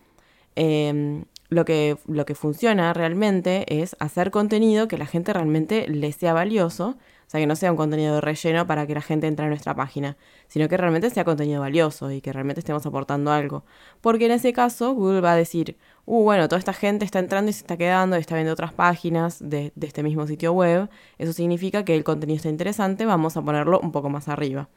Eh, 0.54 1.24
lo 1.48 1.64
que, 1.64 1.96
lo 2.06 2.26
que 2.26 2.34
funciona 2.34 2.92
realmente 2.92 3.80
es 3.80 3.96
hacer 3.98 4.30
contenido 4.30 4.88
que 4.88 4.98
la 4.98 5.06
gente 5.06 5.32
realmente 5.32 5.86
le 5.88 6.12
sea 6.12 6.32
valioso, 6.32 6.96
o 7.26 7.30
sea, 7.30 7.40
que 7.40 7.46
no 7.46 7.56
sea 7.56 7.72
un 7.72 7.76
contenido 7.76 8.14
de 8.14 8.20
relleno 8.20 8.66
para 8.66 8.86
que 8.86 8.94
la 8.94 9.00
gente 9.00 9.26
entre 9.26 9.46
a 9.46 9.48
nuestra 9.48 9.74
página, 9.74 10.16
sino 10.46 10.68
que 10.68 10.76
realmente 10.76 11.10
sea 11.10 11.24
contenido 11.24 11.60
valioso 11.60 12.10
y 12.12 12.20
que 12.20 12.32
realmente 12.32 12.60
estemos 12.60 12.86
aportando 12.86 13.32
algo. 13.32 13.64
Porque 14.00 14.26
en 14.26 14.32
ese 14.32 14.52
caso 14.52 14.94
Google 14.94 15.20
va 15.20 15.32
a 15.32 15.36
decir, 15.36 15.76
uh, 16.04 16.22
bueno, 16.22 16.48
toda 16.48 16.60
esta 16.60 16.72
gente 16.72 17.04
está 17.04 17.18
entrando 17.18 17.50
y 17.50 17.52
se 17.52 17.60
está 17.60 17.76
quedando 17.76 18.16
y 18.16 18.20
está 18.20 18.36
viendo 18.36 18.52
otras 18.52 18.72
páginas 18.72 19.38
de, 19.40 19.72
de 19.74 19.86
este 19.88 20.04
mismo 20.04 20.26
sitio 20.26 20.52
web, 20.52 20.88
eso 21.18 21.32
significa 21.32 21.84
que 21.84 21.96
el 21.96 22.04
contenido 22.04 22.36
está 22.36 22.48
interesante, 22.48 23.06
vamos 23.06 23.36
a 23.36 23.42
ponerlo 23.42 23.80
un 23.80 23.90
poco 23.90 24.08
más 24.08 24.28
arriba. 24.28 24.68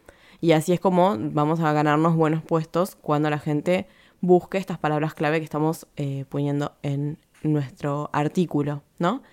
Y 0.41 0.53
así 0.53 0.73
es 0.73 0.79
como 0.79 1.17
vamos 1.19 1.59
a 1.59 1.73
ganarnos 1.73 2.15
buenos 2.15 2.41
puestos 2.43 2.95
cuando 2.95 3.29
la 3.29 3.39
gente 3.39 3.87
busque 4.21 4.57
estas 4.57 4.77
palabras 4.77 5.13
clave 5.13 5.39
que 5.39 5.45
estamos 5.45 5.87
eh, 5.95 6.25
poniendo 6.29 6.73
en 6.83 7.17
nuestro 7.43 8.09
artículo, 8.13 8.83
¿no? 8.97 9.23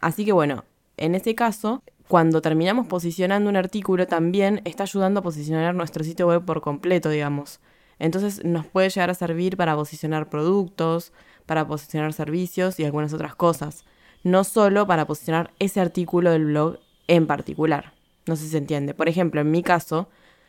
Así 0.00 0.24
que 0.24 0.32
bueno, 0.32 0.64
en 0.96 1.14
ese 1.14 1.34
caso, 1.34 1.82
cuando 2.08 2.42
terminamos 2.42 2.86
posicionando 2.86 3.50
un 3.50 3.56
artículo 3.56 4.06
también 4.06 4.62
está 4.64 4.84
ayudando 4.84 5.20
a 5.20 5.22
posicionar 5.22 5.74
nuestro 5.74 6.04
sitio 6.04 6.26
web 6.26 6.44
por 6.44 6.60
completo, 6.60 7.10
digamos. 7.10 7.60
Entonces 7.98 8.44
nos 8.44 8.66
puede 8.66 8.88
llegar 8.88 9.10
a 9.10 9.14
servir 9.14 9.56
para 9.56 9.76
posicionar 9.76 10.30
productos, 10.30 11.12
para 11.46 11.66
posicionar 11.66 12.12
servicios 12.12 12.80
y 12.80 12.84
algunas 12.84 13.12
otras 13.12 13.34
cosas. 13.34 13.84
No 14.24 14.44
solo 14.44 14.86
para 14.86 15.06
posicionar 15.06 15.52
ese 15.58 15.80
artículo 15.80 16.30
del 16.30 16.46
blog 16.46 16.78
en 17.08 17.26
particular. 17.26 17.92
No 18.26 18.36
sé 18.36 18.44
si 18.44 18.50
se 18.50 18.58
entiende. 18.58 18.94
Por 18.94 19.08
ejemplo, 19.08 19.40
en 19.40 19.50
mi 19.50 19.62
caso, 19.62 20.08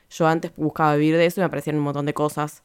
yo 0.10 0.28
antes 0.28 0.52
buscaba 0.56 0.96
vivir 0.96 1.18
de 1.18 1.26
eso 1.26 1.40
y 1.40 1.42
me 1.42 1.46
aparecían 1.46 1.78
un 1.78 1.84
montón 1.84 2.06
de 2.06 2.14
cosas 2.14 2.64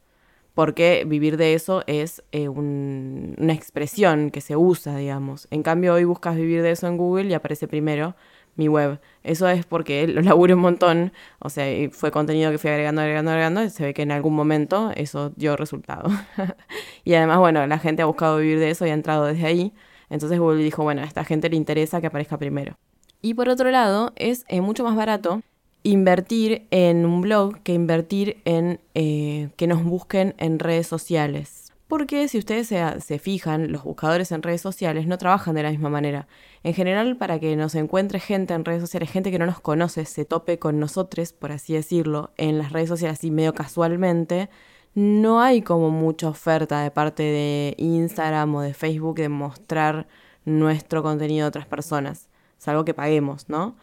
porque 0.57 1.05
vivir 1.07 1.37
de 1.37 1.53
eso 1.53 1.85
es 1.87 2.25
eh, 2.33 2.49
una 2.49 3.53
expresión 3.53 4.31
que 4.31 4.41
se 4.41 4.57
usa, 4.57 4.97
digamos. 4.97 5.49
En 5.51 5.63
cambio, 5.63 5.93
hoy 5.93 6.05
buscas 6.05 6.35
vivir 6.35 6.63
de 6.63 6.71
eso 6.71 6.87
en 6.87 6.97
Google 6.97 7.29
y 7.29 7.35
aparece 7.35 7.69
primero 7.69 8.17
mi 8.55 8.67
web. 8.67 8.99
Eso 9.23 9.47
es 9.51 9.67
porque 9.67 10.09
lo 10.09 10.23
laburo 10.23 10.55
un 10.55 10.63
montón, 10.63 11.13
o 11.41 11.51
sea, 11.51 11.67
fue 11.93 12.11
contenido 12.11 12.51
que 12.51 12.57
fui 12.57 12.71
agregando, 12.71 13.03
agregando, 13.03 13.33
agregando, 13.33 13.65
y 13.65 13.69
se 13.69 13.85
ve 13.85 13.93
que 13.93 14.01
en 14.01 14.13
algún 14.13 14.35
momento 14.35 14.93
eso 14.97 15.29
dio 15.37 15.59
resultado. 15.59 16.09
y 17.05 17.13
además, 17.13 17.37
bueno, 17.39 17.67
la 17.67 17.79
gente 17.79 18.01
ha 18.01 18.07
buscado 18.07 18.39
vivir 18.39 18.59
de 18.59 18.71
eso 18.71 18.87
y 18.87 18.89
ha 18.89 18.95
entrado 18.95 19.27
desde 19.27 19.45
ahí, 19.45 19.75
entonces 20.09 20.39
Google 20.39 20.65
dijo, 20.65 20.83
bueno, 20.83 21.03
a 21.03 21.05
esta 21.05 21.23
gente 21.25 21.51
le 21.51 21.57
interesa 21.57 22.01
que 22.01 22.07
aparezca 22.07 22.39
primero. 22.39 22.79
Y 23.21 23.35
por 23.35 23.51
otro 23.51 23.71
lado, 23.71 24.15
es 24.17 24.47
eh, 24.49 24.63
mucho 24.63 24.85
más 24.85 24.97
barato 24.97 25.43
invertir 25.87 26.67
en 26.71 27.07
un 27.07 27.21
blog 27.21 27.63
que 27.63 27.73
invertir 27.73 28.43
en 28.45 28.81
eh, 28.95 29.51
que 29.57 29.67
nos 29.67 29.85
busquen 29.85 30.35
en 30.39 30.59
redes 30.59 30.87
sociales. 30.87 31.73
Porque 31.87 32.27
si 32.27 32.39
ustedes 32.39 32.67
se, 32.67 33.19
fijan, 33.21 33.71
los 33.71 33.85
buscadores 33.85 34.33
en 34.33 34.43
redes 34.43 34.61
sociales 34.61 35.07
no 35.07 35.19
trabajan 35.19 35.55
de 35.55 35.63
la 35.63 35.71
misma 35.71 35.89
manera. 35.89 36.27
En 36.65 36.75
general, 36.75 37.17
para 37.17 37.39
que 37.39 37.55
nos 37.55 37.77
encuentre 37.77 38.19
gente 38.19 38.55
en 38.55 38.65
redes 38.65 38.81
sociales, 38.81 39.13
gente 39.13 39.31
que 39.31 39.39
no 39.39 39.47
nos 39.47 39.61
conoce, 39.61 40.05
se 40.05 40.25
tope 40.25 40.59
con 40.59 40.81
nosotros, 40.81 41.33
por 41.33 41.53
así 41.53 41.75
decirlo, 41.75 42.33
en 42.37 42.59
las 42.59 42.73
redes 42.73 42.89
sociales 42.89 43.21
así 43.21 43.31
medio 43.31 43.55
casualmente, 43.55 44.51
no 44.97 45.41
hay 45.41 45.63
como 45.63 45.91
mucha 45.91 46.29
oferta 46.29 46.81
de 46.81 46.91
parte 46.91 47.23
de 47.23 47.77
Instagram 47.79 48.57
o 48.57 48.63
de 48.63 48.75
Facebook 48.75 49.17
de 49.19 49.29
mostrar 49.29 50.09
nuestro 50.45 51.05
contenido 51.05 51.47
a 51.47 51.49
otras 51.51 51.67
personas, 51.67 52.29
salvo 52.59 52.85
que 52.85 52.95
paguemos, 52.95 53.49
¿no? 53.49 53.77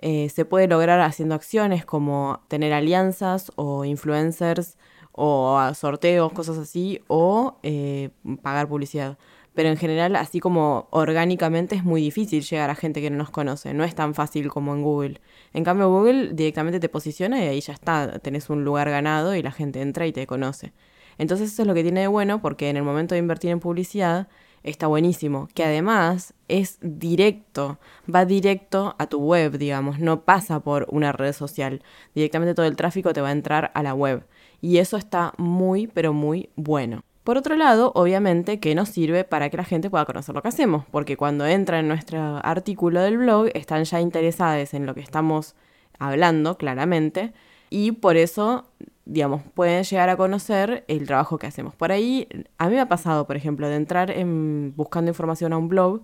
Eh, 0.00 0.28
se 0.28 0.44
puede 0.44 0.68
lograr 0.68 1.00
haciendo 1.00 1.34
acciones 1.34 1.84
como 1.84 2.42
tener 2.48 2.72
alianzas 2.72 3.52
o 3.56 3.84
influencers 3.84 4.76
o 5.12 5.58
a 5.58 5.74
sorteos, 5.74 6.32
cosas 6.32 6.58
así, 6.58 7.00
o 7.08 7.58
eh, 7.62 8.10
pagar 8.42 8.68
publicidad. 8.68 9.18
Pero 9.54 9.70
en 9.70 9.76
general, 9.76 10.14
así 10.14 10.38
como 10.38 10.86
orgánicamente, 10.92 11.74
es 11.74 11.82
muy 11.82 12.00
difícil 12.00 12.44
llegar 12.44 12.70
a 12.70 12.76
gente 12.76 13.00
que 13.00 13.10
no 13.10 13.16
nos 13.16 13.30
conoce. 13.30 13.74
No 13.74 13.82
es 13.82 13.94
tan 13.96 14.14
fácil 14.14 14.48
como 14.48 14.72
en 14.72 14.82
Google. 14.82 15.20
En 15.52 15.64
cambio, 15.64 15.88
Google 15.90 16.32
directamente 16.32 16.78
te 16.78 16.88
posiciona 16.88 17.44
y 17.44 17.48
ahí 17.48 17.60
ya 17.60 17.72
está. 17.72 18.20
Tenés 18.20 18.50
un 18.50 18.64
lugar 18.64 18.88
ganado 18.90 19.34
y 19.34 19.42
la 19.42 19.50
gente 19.50 19.80
entra 19.80 20.06
y 20.06 20.12
te 20.12 20.28
conoce. 20.28 20.72
Entonces 21.18 21.52
eso 21.52 21.62
es 21.62 21.68
lo 21.68 21.74
que 21.74 21.82
tiene 21.82 22.02
de 22.02 22.06
bueno 22.06 22.40
porque 22.40 22.70
en 22.70 22.76
el 22.76 22.84
momento 22.84 23.16
de 23.16 23.18
invertir 23.18 23.50
en 23.50 23.58
publicidad 23.58 24.28
está 24.62 24.86
buenísimo. 24.86 25.48
Que 25.54 25.64
además 25.64 26.34
es 26.48 26.78
directo, 26.80 27.78
va 28.12 28.24
directo 28.24 28.94
a 28.98 29.06
tu 29.06 29.20
web, 29.20 29.58
digamos. 29.58 29.98
No 29.98 30.24
pasa 30.24 30.60
por 30.60 30.86
una 30.90 31.12
red 31.12 31.32
social. 31.32 31.82
Directamente 32.14 32.54
todo 32.54 32.66
el 32.66 32.76
tráfico 32.76 33.12
te 33.12 33.20
va 33.20 33.28
a 33.28 33.32
entrar 33.32 33.70
a 33.74 33.82
la 33.82 33.94
web 33.94 34.24
y 34.60 34.78
eso 34.78 34.96
está 34.96 35.34
muy, 35.36 35.86
pero 35.86 36.12
muy 36.12 36.50
bueno. 36.56 37.02
Por 37.24 37.36
otro 37.36 37.56
lado, 37.56 37.92
obviamente 37.94 38.58
que 38.58 38.74
nos 38.74 38.88
sirve 38.88 39.24
para 39.24 39.50
que 39.50 39.58
la 39.58 39.64
gente 39.64 39.90
pueda 39.90 40.06
conocer 40.06 40.34
lo 40.34 40.42
que 40.42 40.48
hacemos, 40.48 40.84
porque 40.90 41.16
cuando 41.16 41.46
entra 41.46 41.78
en 41.78 41.88
nuestro 41.88 42.40
artículo 42.42 43.02
del 43.02 43.18
blog 43.18 43.48
están 43.54 43.84
ya 43.84 44.00
interesadas 44.00 44.72
en 44.72 44.86
lo 44.86 44.94
que 44.94 45.02
estamos 45.02 45.54
hablando, 45.98 46.56
claramente, 46.56 47.34
y 47.70 47.92
por 47.92 48.16
eso, 48.16 48.66
digamos, 49.04 49.42
pueden 49.54 49.84
llegar 49.84 50.08
a 50.08 50.16
conocer 50.16 50.84
el 50.88 51.06
trabajo 51.06 51.38
que 51.38 51.46
hacemos. 51.46 51.74
Por 51.74 51.92
ahí, 51.92 52.28
a 52.58 52.68
mí 52.68 52.74
me 52.74 52.80
ha 52.80 52.88
pasado, 52.88 53.26
por 53.26 53.36
ejemplo, 53.36 53.68
de 53.68 53.76
entrar 53.76 54.10
en, 54.10 54.74
buscando 54.76 55.10
información 55.10 55.52
a 55.52 55.58
un 55.58 55.68
blog, 55.68 56.02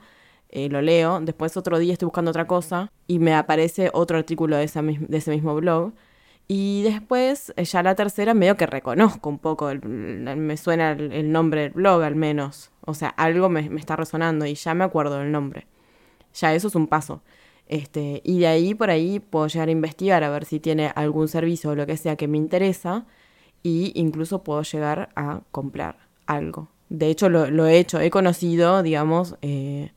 eh, 0.50 0.68
lo 0.68 0.83
leo, 0.83 1.21
después 1.21 1.56
otro 1.56 1.78
día 1.78 1.92
estoy 1.92 2.06
buscando 2.06 2.30
otra 2.30 2.47
cosa 2.47 2.92
y 3.06 3.18
me 3.18 3.35
aparece 3.35 3.90
otro 3.92 4.18
artículo 4.18 4.56
de, 4.56 4.66
de 4.66 5.16
ese 5.18 5.30
mismo 5.30 5.54
blog 5.56 5.92
y 6.47 6.83
después, 6.83 7.52
eh, 7.56 7.64
ya 7.64 7.83
la 7.83 7.94
tercera, 7.94 8.35
medio 8.35 8.56
que 8.56 8.66
reconozco 8.66 9.28
un 9.30 9.38
poco, 9.38 9.73
me 9.75 10.56
suena 10.56 10.92
el, 10.92 11.33
nombre 11.33 11.62
del 11.62 11.71
blog 11.71 12.02
al 12.02 12.16
menos. 12.16 12.71
O 12.83 12.94
sea, 12.94 13.09
algo 13.09 13.49
me, 13.49 13.61
está 13.76 13.97
resonando 13.97 14.44
y 14.47 14.54
ya 14.54 14.75
me 14.75 14.85
acuerdo 14.85 15.18
del 15.18 15.33
nombre. 15.33 15.66
Ya 16.35 16.54
eso 16.54 16.68
es 16.68 16.75
un 16.75 16.87
paso. 16.87 17.23
Este, 17.68 18.21
y 18.25 18.40
de 18.40 18.47
ahí 18.47 18.75
por 18.75 18.90
ahí 18.90 19.21
puedo 19.21 19.47
llegar 19.47 19.68
a 19.68 19.73
investigar 19.73 20.23
a 20.25 20.30
ver 20.30 20.44
si 20.44 20.61
tiene 20.61 20.92
algún 20.94 21.28
servicio 21.28 21.71
o 21.71 21.75
lo 21.75 21.87
que 21.87 21.97
sea 21.97 22.16
que 22.16 22.28
me 22.28 22.38
interesa. 22.38 23.06
Y 23.62 23.92
incluso 23.94 24.42
puedo 24.42 24.62
llegar 24.62 25.11
a 25.16 25.40
comprar 25.50 25.97
algo. 26.26 26.68
De 26.90 27.09
hecho, 27.09 27.28
lo, 27.28 27.66
he 27.66 27.78
hecho. 27.78 28.00
He 28.00 28.11
conocido, 28.11 28.83
digamos, 28.83 29.37
eh, 29.42 29.92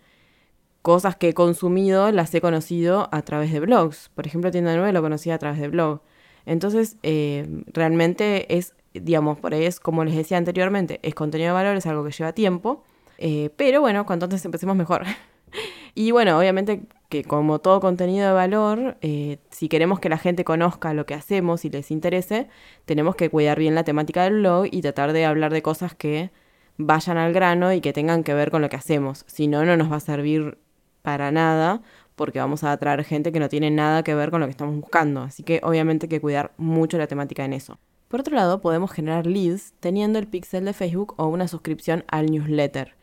cosas 0.81 1.17
que 1.17 1.29
he 1.29 1.33
consumido, 1.33 2.11
las 2.11 2.33
he 2.33 2.41
conocido 2.41 3.09
a 3.11 3.21
través 3.23 3.51
de 3.51 3.59
blogs. 3.59 4.09
Por 4.15 4.25
ejemplo, 4.25 4.51
Tienda 4.51 4.73
9 4.75 4.93
lo 4.93 5.01
conocí 5.01 5.31
a 5.31 5.37
través 5.37 5.59
de 5.59 5.67
blog. 5.67 6.01
Entonces, 6.45 6.95
eh, 7.03 7.45
realmente 7.67 8.57
es, 8.57 8.73
digamos, 8.93 9.37
por 9.37 9.53
ahí 9.53 9.65
es 9.65 9.81
como 9.81 10.05
les 10.05 10.15
decía 10.15 10.37
anteriormente, 10.37 10.99
es 11.03 11.13
contenido 11.13 11.49
de 11.49 11.53
valor, 11.53 11.75
es 11.75 11.85
algo 11.85 12.05
que 12.05 12.11
lleva 12.11 12.31
tiempo, 12.31 12.83
eh, 13.17 13.49
pero 13.57 13.81
bueno, 13.81 14.05
cuanto 14.05 14.25
antes 14.25 14.45
empecemos 14.45 14.75
mejor. 14.75 15.03
y 15.97 16.11
bueno, 16.11 16.37
obviamente 16.37 16.83
que 17.09 17.23
como 17.23 17.57
todo 17.57 17.79
contenido 17.79 18.27
de 18.27 18.33
valor, 18.33 18.97
eh, 19.01 19.39
si 19.49 19.67
queremos 19.67 19.99
que 19.99 20.09
la 20.09 20.19
gente 20.19 20.43
conozca 20.43 20.93
lo 20.93 21.07
que 21.07 21.15
hacemos 21.15 21.65
y 21.65 21.71
les 21.71 21.89
interese, 21.89 22.49
tenemos 22.85 23.15
que 23.15 23.31
cuidar 23.31 23.57
bien 23.57 23.73
la 23.73 23.83
temática 23.83 24.23
del 24.23 24.35
blog 24.35 24.67
y 24.69 24.81
tratar 24.83 25.11
de 25.11 25.25
hablar 25.25 25.51
de 25.51 25.63
cosas 25.63 25.95
que 25.95 26.29
vayan 26.77 27.17
al 27.17 27.33
grano 27.33 27.73
y 27.73 27.81
que 27.81 27.93
tengan 27.93 28.23
que 28.23 28.35
ver 28.35 28.51
con 28.51 28.61
lo 28.61 28.69
que 28.69 28.75
hacemos. 28.75 29.23
Si 29.25 29.47
no, 29.47 29.65
no 29.65 29.75
nos 29.75 29.91
va 29.91 29.95
a 29.95 29.99
servir 29.99 30.59
para 31.01 31.31
nada 31.31 31.81
porque 32.15 32.37
vamos 32.37 32.63
a 32.63 32.73
atraer 32.73 33.03
gente 33.03 33.31
que 33.31 33.39
no 33.39 33.49
tiene 33.49 33.71
nada 33.71 34.03
que 34.03 34.13
ver 34.13 34.29
con 34.29 34.39
lo 34.39 34.45
que 34.45 34.51
estamos 34.51 34.75
buscando. 34.75 35.21
Así 35.21 35.41
que 35.41 35.61
obviamente 35.63 36.05
hay 36.05 36.09
que 36.09 36.21
cuidar 36.21 36.53
mucho 36.57 36.99
la 36.99 37.07
temática 37.07 37.43
en 37.43 37.53
eso. 37.53 37.79
Por 38.07 38.19
otro 38.19 38.35
lado, 38.35 38.61
podemos 38.61 38.91
generar 38.91 39.25
leads 39.25 39.73
teniendo 39.79 40.19
el 40.19 40.27
pixel 40.27 40.65
de 40.65 40.73
Facebook 40.73 41.15
o 41.17 41.25
una 41.25 41.47
suscripción 41.47 42.05
al 42.07 42.27
newsletter. 42.27 42.95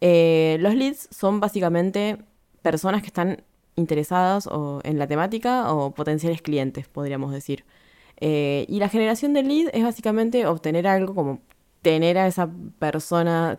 Eh, 0.00 0.56
los 0.58 0.74
leads 0.74 1.08
son 1.12 1.38
básicamente 1.38 2.18
personas 2.62 3.02
que 3.02 3.08
están 3.08 3.42
interesadas 3.76 4.46
o 4.46 4.80
en 4.84 4.98
la 4.98 5.06
temática 5.06 5.72
o 5.72 5.92
potenciales 5.94 6.42
clientes, 6.42 6.88
podríamos 6.88 7.32
decir. 7.32 7.64
Eh, 8.20 8.66
y 8.68 8.78
la 8.78 8.88
generación 8.88 9.32
de 9.32 9.42
lead 9.42 9.70
es 9.72 9.82
básicamente 9.82 10.46
obtener 10.46 10.86
algo 10.86 11.14
como 11.14 11.40
tener 11.82 12.16
a 12.18 12.28
esa 12.28 12.48
persona 12.78 13.58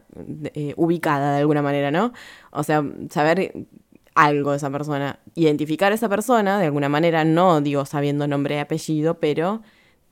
eh, 0.53 0.73
ubicada 0.77 1.33
de 1.33 1.41
alguna 1.41 1.61
manera, 1.61 1.91
¿no? 1.91 2.13
O 2.51 2.63
sea, 2.63 2.83
saber 3.09 3.67
algo 4.15 4.51
de 4.51 4.57
esa 4.57 4.69
persona. 4.71 5.19
Identificar 5.35 5.91
a 5.91 5.95
esa 5.95 6.09
persona, 6.09 6.59
de 6.59 6.65
alguna 6.65 6.89
manera, 6.89 7.25
no 7.25 7.61
digo 7.61 7.85
sabiendo 7.85 8.27
nombre 8.27 8.55
y 8.55 8.59
apellido, 8.59 9.19
pero 9.19 9.61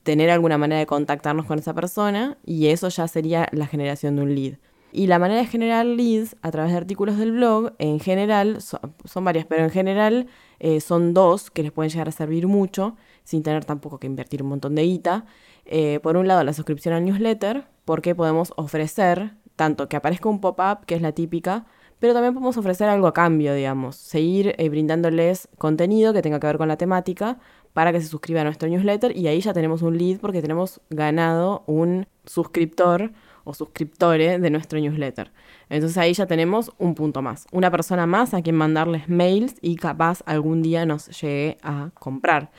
tener 0.04 0.30
alguna 0.30 0.58
manera 0.58 0.80
de 0.80 0.86
contactarnos 0.86 1.46
con 1.46 1.60
esa 1.60 1.74
persona 1.74 2.38
y 2.46 2.68
eso 2.68 2.90
ya 2.90 3.08
sería 3.08 3.48
la 3.52 3.68
generación 3.68 4.16
de 4.16 4.22
un 4.24 4.36
lead. 4.36 4.56
Y 4.92 5.08
la 5.08 5.20
manera 5.20 5.42
de 5.42 5.48
generar 5.48 5.86
leads 5.86 6.36
a 6.42 6.52
través 6.52 6.72
de 6.72 6.78
artículos 6.78 7.18
del 7.18 7.32
blog, 7.32 7.74
en 7.80 8.00
general, 8.00 8.60
son, 8.62 9.24
varias, 9.24 9.46
pero 9.46 9.64
en 9.64 9.70
general 9.70 10.28
eh, 10.60 10.82
son 10.82 11.14
dos 11.14 11.50
que 11.50 11.64
les 11.64 11.72
pueden 11.72 11.90
llegar 11.90 12.10
a 12.10 12.12
servir 12.12 12.48
mucho, 12.48 12.96
sin 13.24 13.44
tener 13.44 13.64
tampoco 13.64 14.00
que 14.00 14.08
invertir 14.08 14.44
un 14.44 14.50
montón 14.50 14.76
de 14.76 14.84
guita. 14.84 15.26
Eh, 15.66 16.00
por 16.04 16.18
un 16.18 16.28
lado, 16.28 16.44
la 16.44 16.54
suscripción 16.54 16.94
al 16.94 17.06
newsletter, 17.06 17.66
porque 17.86 18.16
podemos 18.16 18.54
ofrecer 18.58 19.36
tanto 19.56 19.88
que 19.88 19.96
aparezca 19.96 20.28
un 20.28 20.42
pop-up, 20.42 20.86
que 20.86 20.96
es 20.96 21.02
la 21.02 21.12
típica, 21.12 21.66
pero 22.00 22.14
también 22.14 22.34
podemos 22.34 22.58
ofrecer 22.58 22.90
algo 22.90 23.06
a 23.06 23.14
cambio, 23.14 23.54
digamos, 23.54 23.96
seguir 23.96 24.56
eh, 24.58 24.70
brindándoles 24.70 25.48
contenido 25.60 26.14
que 26.14 26.24
tenga 26.24 26.40
que 26.40 26.48
ver 26.48 26.58
con 26.58 26.68
la 26.68 26.78
temática 26.78 27.38
para 27.74 27.92
que 27.92 28.02
se 28.02 28.08
suscriban 28.08 28.42
a 28.42 28.44
nuestro 28.46 28.68
newsletter 28.68 29.16
y 29.16 29.28
ahí 29.28 29.40
ya 29.40 29.54
tenemos 29.54 29.84
un 29.84 29.98
lead 29.98 30.20
porque 30.20 30.42
tenemos 30.42 30.82
ganado 30.90 31.64
un 31.68 32.08
suscriptor 32.26 33.12
o 33.44 33.54
suscriptore 33.54 34.40
de 34.40 34.50
nuestro 34.50 34.80
newsletter. 34.80 35.32
Entonces 35.70 35.98
ahí 35.98 36.14
ya 36.14 36.26
tenemos 36.26 36.72
un 36.78 36.96
punto 36.96 37.22
más, 37.22 37.48
una 37.52 37.72
persona 37.72 38.06
más 38.06 38.34
a 38.34 38.42
quien 38.42 38.56
mandarles 38.56 39.10
mails 39.10 39.56
y 39.62 39.76
capaz 39.76 40.22
algún 40.26 40.62
día 40.62 40.86
nos 40.86 41.08
llegue 41.22 41.58
a 41.64 41.92
comprar. 41.94 42.52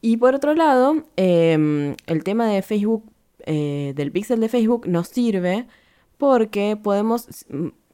Y 0.00 0.16
por 0.18 0.34
otro 0.34 0.54
lado, 0.54 1.04
em, 1.16 1.94
el 2.06 2.24
tema 2.24 2.46
de 2.48 2.62
Facebook, 2.62 3.04
eh, 3.46 3.92
del 3.96 4.12
pixel 4.12 4.40
de 4.40 4.48
Facebook, 4.48 4.86
nos 4.86 5.08
sirve 5.08 5.66
porque 6.18 6.76
podemos 6.76 7.28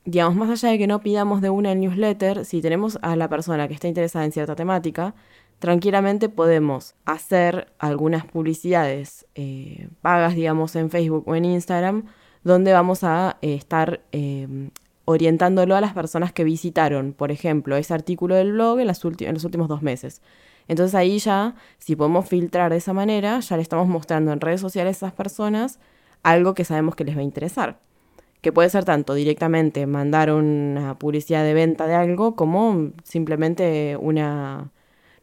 digamos, 0.05 0.35
más 0.35 0.51
allá 0.51 0.71
de 0.71 0.79
que 0.79 0.87
no 0.87 1.01
pidamos 1.01 1.41
de 1.41 1.51
una 1.51 1.73
el 1.73 1.81
newsletter, 1.81 2.45
si 2.45 2.61
tenemos 2.61 2.99
a 3.03 3.17
la 3.17 3.29
persona 3.29 3.69
que 3.69 3.75
está 3.75 3.89
interesada 3.89 4.25
en 4.25 4.33
cierta 4.33 4.57
temática, 4.57 5.15
tranquilamente 5.59 6.29
podemos 6.29 6.95
hacer 7.05 7.73
algunas 7.79 8.25
publicidades 8.25 9.27
eh, 9.35 9.89
pagas, 10.01 10.35
digamos, 10.35 10.75
en 10.77 10.91
Facebook 10.91 11.25
o 11.27 11.37
en 11.37 11.45
Instagram, 11.45 12.07
donde 12.45 12.73
vamos 12.73 13.05
a 13.05 13.39
eh, 13.43 13.55
estar 13.55 14.01
em, 14.13 14.71
orientándolo 15.05 15.77
a 15.77 15.81
las 15.81 15.95
personas 15.95 16.33
que 16.33 16.45
visitaron, 16.45 17.13
por 17.13 17.31
ejemplo, 17.31 17.77
ese 17.77 17.95
artículo 17.95 18.35
del 18.35 18.53
blog 18.53 18.81
en, 18.81 18.87
los 18.87 19.05
últimos 19.45 19.69
dos 19.69 19.83
meses. 19.83 20.23
Entonces 20.69 20.95
ahí 20.95 21.19
ya, 21.19 21.55
si 21.79 21.97
podemos 21.97 22.29
filtrar 22.29 22.71
de 22.71 22.79
esa 22.79 22.93
manera, 22.93 23.41
ya 23.41 23.57
le 23.57 23.63
estamos 23.63 23.89
mostrando 23.89 24.33
en 24.33 24.41
redes 24.41 24.61
sociales 24.61 25.03
a 25.03 25.07
esas 25.07 25.13
personas 25.13 25.79
algo 26.23 26.55
que 26.55 26.65
sabemos 26.65 26.95
que 26.95 27.05
les 27.05 27.17
va 27.17 27.21
a 27.21 27.25
interesar 27.25 27.79
que 28.41 28.53
puede 28.53 28.71
ser 28.71 28.85
tanto 28.85 29.15
directamente 29.15 29.87
mandar 29.87 30.33
una 30.33 30.99
publicidad 30.99 31.45
de 31.45 31.55
venta 31.55 31.87
de 31.87 31.95
algo 31.95 32.37
como 32.37 32.93
simplemente 33.05 33.97
una, 34.01 34.71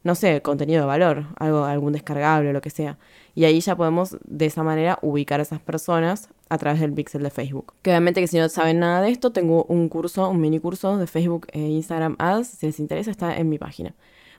no 0.03 0.15
sé, 0.15 0.41
contenido 0.41 0.81
de 0.81 0.87
valor, 0.87 1.25
algo, 1.37 1.65
algún 1.65 1.93
descargable 1.93 2.53
lo 2.53 2.61
que 2.61 2.69
sea. 2.69 2.97
Y 3.35 3.45
ahí 3.45 3.59
ya 3.59 3.75
podemos 3.75 4.17
de 4.23 4.45
esa 4.45 4.63
manera 4.63 4.99
ubicar 5.01 5.39
a 5.39 5.43
esas 5.43 5.59
personas 5.59 6.29
a 6.49 6.57
través 6.57 6.79
del 6.79 6.93
pixel 6.93 7.23
de 7.23 7.29
Facebook. 7.29 7.73
Que 7.81 7.91
obviamente 7.91 8.21
que 8.21 8.27
si 8.27 8.37
no 8.37 8.49
saben 8.49 8.79
nada 8.79 9.01
de 9.01 9.09
esto, 9.09 9.31
tengo 9.31 9.63
un 9.65 9.89
curso, 9.89 10.29
un 10.29 10.39
mini 10.39 10.59
curso 10.59 10.97
de 10.97 11.07
Facebook 11.07 11.47
e 11.51 11.59
Instagram 11.59 12.15
Ads, 12.19 12.47
si 12.47 12.65
les 12.65 12.79
interesa 12.79 13.11
está 13.11 13.37
en 13.37 13.49
mi 13.49 13.57
página. 13.57 13.95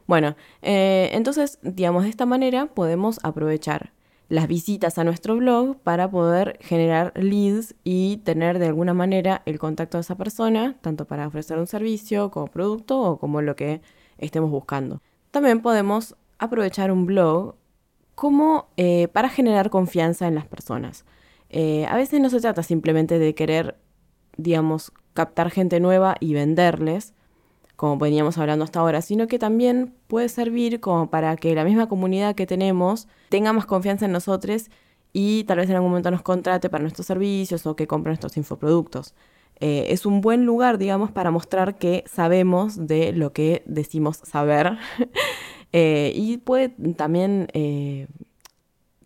Bueno, 0.06 0.36
eh, 0.62 1.10
entonces, 1.12 1.58
digamos, 1.62 2.04
de 2.04 2.10
esta 2.10 2.24
manera 2.24 2.66
podemos 2.66 3.20
aprovechar 3.22 3.92
las 4.28 4.46
visitas 4.46 4.98
a 4.98 5.04
nuestro 5.04 5.36
blog 5.36 5.76
para 5.78 6.10
poder 6.10 6.58
generar 6.60 7.12
leads 7.14 7.74
y 7.84 8.18
tener 8.18 8.58
de 8.58 8.66
alguna 8.66 8.94
manera 8.94 9.42
el 9.46 9.58
contacto 9.58 9.96
de 9.96 10.02
esa 10.02 10.16
persona, 10.16 10.76
tanto 10.80 11.06
para 11.06 11.26
ofrecer 11.26 11.58
un 11.58 11.66
servicio 11.66 12.30
como 12.30 12.46
producto 12.46 13.00
o 13.00 13.18
como 13.18 13.40
lo 13.42 13.56
que 13.56 13.80
estemos 14.18 14.50
buscando. 14.50 15.00
También 15.30 15.60
podemos 15.60 16.14
aprovechar 16.38 16.90
un 16.90 17.06
blog 17.06 17.56
como 18.14 18.68
eh, 18.76 19.08
para 19.08 19.28
generar 19.28 19.70
confianza 19.70 20.26
en 20.26 20.34
las 20.34 20.46
personas. 20.46 21.04
Eh, 21.50 21.87
a 21.87 21.97
veces 21.97 22.21
no 22.21 22.31
se 22.31 22.40
trata 22.40 22.62
simplemente 22.62 23.19
de 23.19 23.35
querer, 23.35 23.76
digamos, 24.37 24.93
captar 25.14 25.50
gente 25.50 25.81
nueva 25.81 26.17
y 26.21 26.35
venderles, 26.35 27.14
como 27.76 27.97
veníamos 27.97 28.38
hablando 28.38 28.64
hasta 28.64 28.81
ahora, 28.81 29.02
sino 29.02 29.28
que 29.28 29.38
también 29.38 29.95
puede 30.09 30.28
servir 30.28 30.81
como 30.81 31.11
para 31.11 31.37
que 31.37 31.55
la 31.55 31.64
misma 31.64 31.88
comunidad 31.88 32.35
que 32.35 32.47
tenemos 32.47 33.09
tenga 33.28 33.52
más 33.52 33.67
confianza 33.67 34.07
en 34.07 34.12
nosotros 34.12 34.69
y 35.12 35.45
tal 35.45 35.59
vez 35.59 35.71
en 35.71 35.76
algún 35.76 35.90
momento 35.90 36.11
nos 36.11 36.23
contrate 36.23 36.69
para 36.71 36.83
nuestros 36.83 37.07
servicios 37.07 37.67
o 37.67 37.76
que 37.76 37.87
compre 37.87 38.11
nuestros 38.11 38.37
infoproductos. 38.37 39.14
Eh, 39.61 39.87
es 39.90 40.07
un 40.07 40.21
buen 40.21 40.45
lugar, 40.45 40.78
digamos, 40.78 41.11
para 41.12 41.31
mostrar 41.31 41.78
que 41.78 42.05
sabemos 42.07 42.87
de 42.87 43.12
lo 43.12 43.33
que 43.33 43.62
decimos 43.67 44.19
saber. 44.19 44.78
Eh, 45.71 46.12
y 46.14 46.38
puede 46.38 46.71
también, 46.97 47.47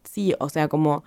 sí, 0.04 0.32
o 0.38 0.48
sea, 0.48 0.68
como 0.68 1.02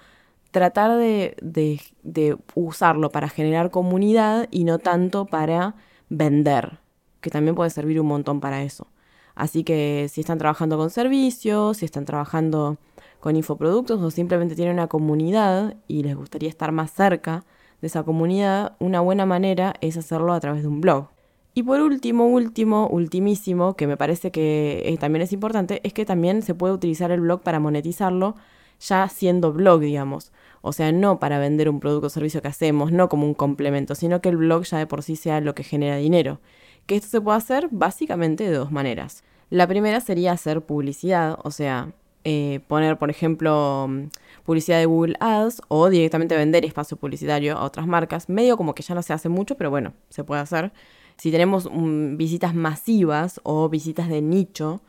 tratar 0.55 0.97
de, 0.97 1.35
de 1.41 2.37
usarlo 2.53 3.09
para 3.09 3.27
generar 3.27 3.71
comunidad 3.71 4.47
y 4.51 4.63
no 4.63 4.79
tanto 4.79 5.25
para 5.25 5.75
vender 6.07 6.79
que 7.19 7.29
también 7.29 7.55
puede 7.55 7.69
servir 7.71 7.99
un 7.99 8.07
montón 8.07 8.39
para 8.39 8.63
eso. 8.63 8.87
Así 9.35 9.65
que 9.65 10.07
si 10.09 10.21
están 10.21 10.37
trabajando 10.37 10.77
con 10.77 10.89
servicios, 10.89 11.77
si 11.77 11.85
están 11.85 12.05
trabajando 12.05 12.77
con 13.19 13.35
infoproductos 13.35 14.01
o 14.01 14.11
simplemente 14.11 14.55
tienen 14.55 14.75
una 14.75 14.87
comunidad 14.87 15.75
y 15.89 16.03
les 16.03 16.15
gustaría 16.15 16.47
estar 16.47 16.71
más 16.71 16.91
cerca 16.91 17.43
de 17.81 17.87
esa 17.87 18.03
comunidad, 18.03 18.77
una 18.79 19.01
buena 19.01 19.25
manera 19.25 19.73
es 19.81 19.97
hacerlo 19.97 20.31
a 20.31 20.39
través 20.39 20.61
de 20.61 20.69
un 20.69 20.79
blog. 20.79 21.09
Y 21.53 21.63
por 21.63 21.81
último, 21.81 22.27
último, 22.27 22.87
ultimísimo, 22.87 23.75
que 23.75 23.87
me 23.87 23.97
parece 23.97 24.31
que 24.31 24.83
eh, 24.85 24.97
también 24.97 25.23
es 25.23 25.33
importante, 25.33 25.81
es 25.83 25.91
que 25.91 26.05
también 26.05 26.41
se 26.41 26.55
puede 26.55 26.73
utilizar 26.73 27.11
el 27.11 27.19
blog 27.19 27.41
para 27.41 27.59
monetizarlo 27.59 28.35
ya 28.79 29.07
siendo 29.09 29.53
blog, 29.53 29.81
digamos. 29.81 30.31
O 30.61 30.73
sea, 30.73 30.91
no 30.91 31.19
para 31.19 31.39
vender 31.39 31.69
un 31.69 31.79
producto 31.79 32.07
o 32.07 32.09
servicio 32.09 32.41
que 32.41 32.47
hacemos, 32.47 32.91
no 32.91 33.07
como 33.09 33.25
un 33.25 33.33
complemento, 33.35 33.95
sino 33.95 34.21
que 34.21 34.29
el 34.29 34.37
blog 34.37 34.63
ya 34.63 34.79
de 34.79 34.87
por 34.87 35.03
sí 35.03 35.15
sea 35.15 35.39
lo 35.41 35.53
que 35.53 35.63
genera 35.63 35.97
dinero 35.97 36.39
que 36.85 36.95
esto 36.95 37.07
se 37.07 37.21
puede 37.21 37.37
hacer 37.37 37.67
básicamente 37.71 38.43
de 38.43 38.55
dos 38.55 38.71
maneras. 38.71 39.23
La 39.49 39.67
primera 39.67 39.99
sería 40.01 40.31
hacer 40.31 40.61
publicidad, 40.61 41.37
o 41.43 41.51
sea, 41.51 41.93
eh, 42.23 42.61
poner, 42.67 42.97
por 42.97 43.09
ejemplo, 43.09 43.87
publicidad 44.43 44.79
de 44.79 44.85
Google 44.85 45.15
Ads 45.19 45.61
o 45.67 45.89
directamente 45.89 46.35
vender 46.35 46.65
espacio 46.65 46.97
publicitario 46.97 47.57
a 47.57 47.63
otras 47.63 47.87
marcas. 47.87 48.29
Medio 48.29 48.57
como 48.57 48.73
que 48.73 48.83
ya 48.83 48.95
no 48.95 49.01
se 49.01 49.13
hace 49.13 49.29
mucho, 49.29 49.55
pero 49.55 49.69
bueno, 49.69 49.93
se 50.09 50.23
puede 50.23 50.41
hacer. 50.41 50.71
Si 51.17 51.31
tenemos 51.31 51.69
visitas 52.17 52.53
masivas 52.55 53.39
o 53.43 53.69
visitas 53.69 54.09
de 54.09 54.21
nicho 54.21 54.81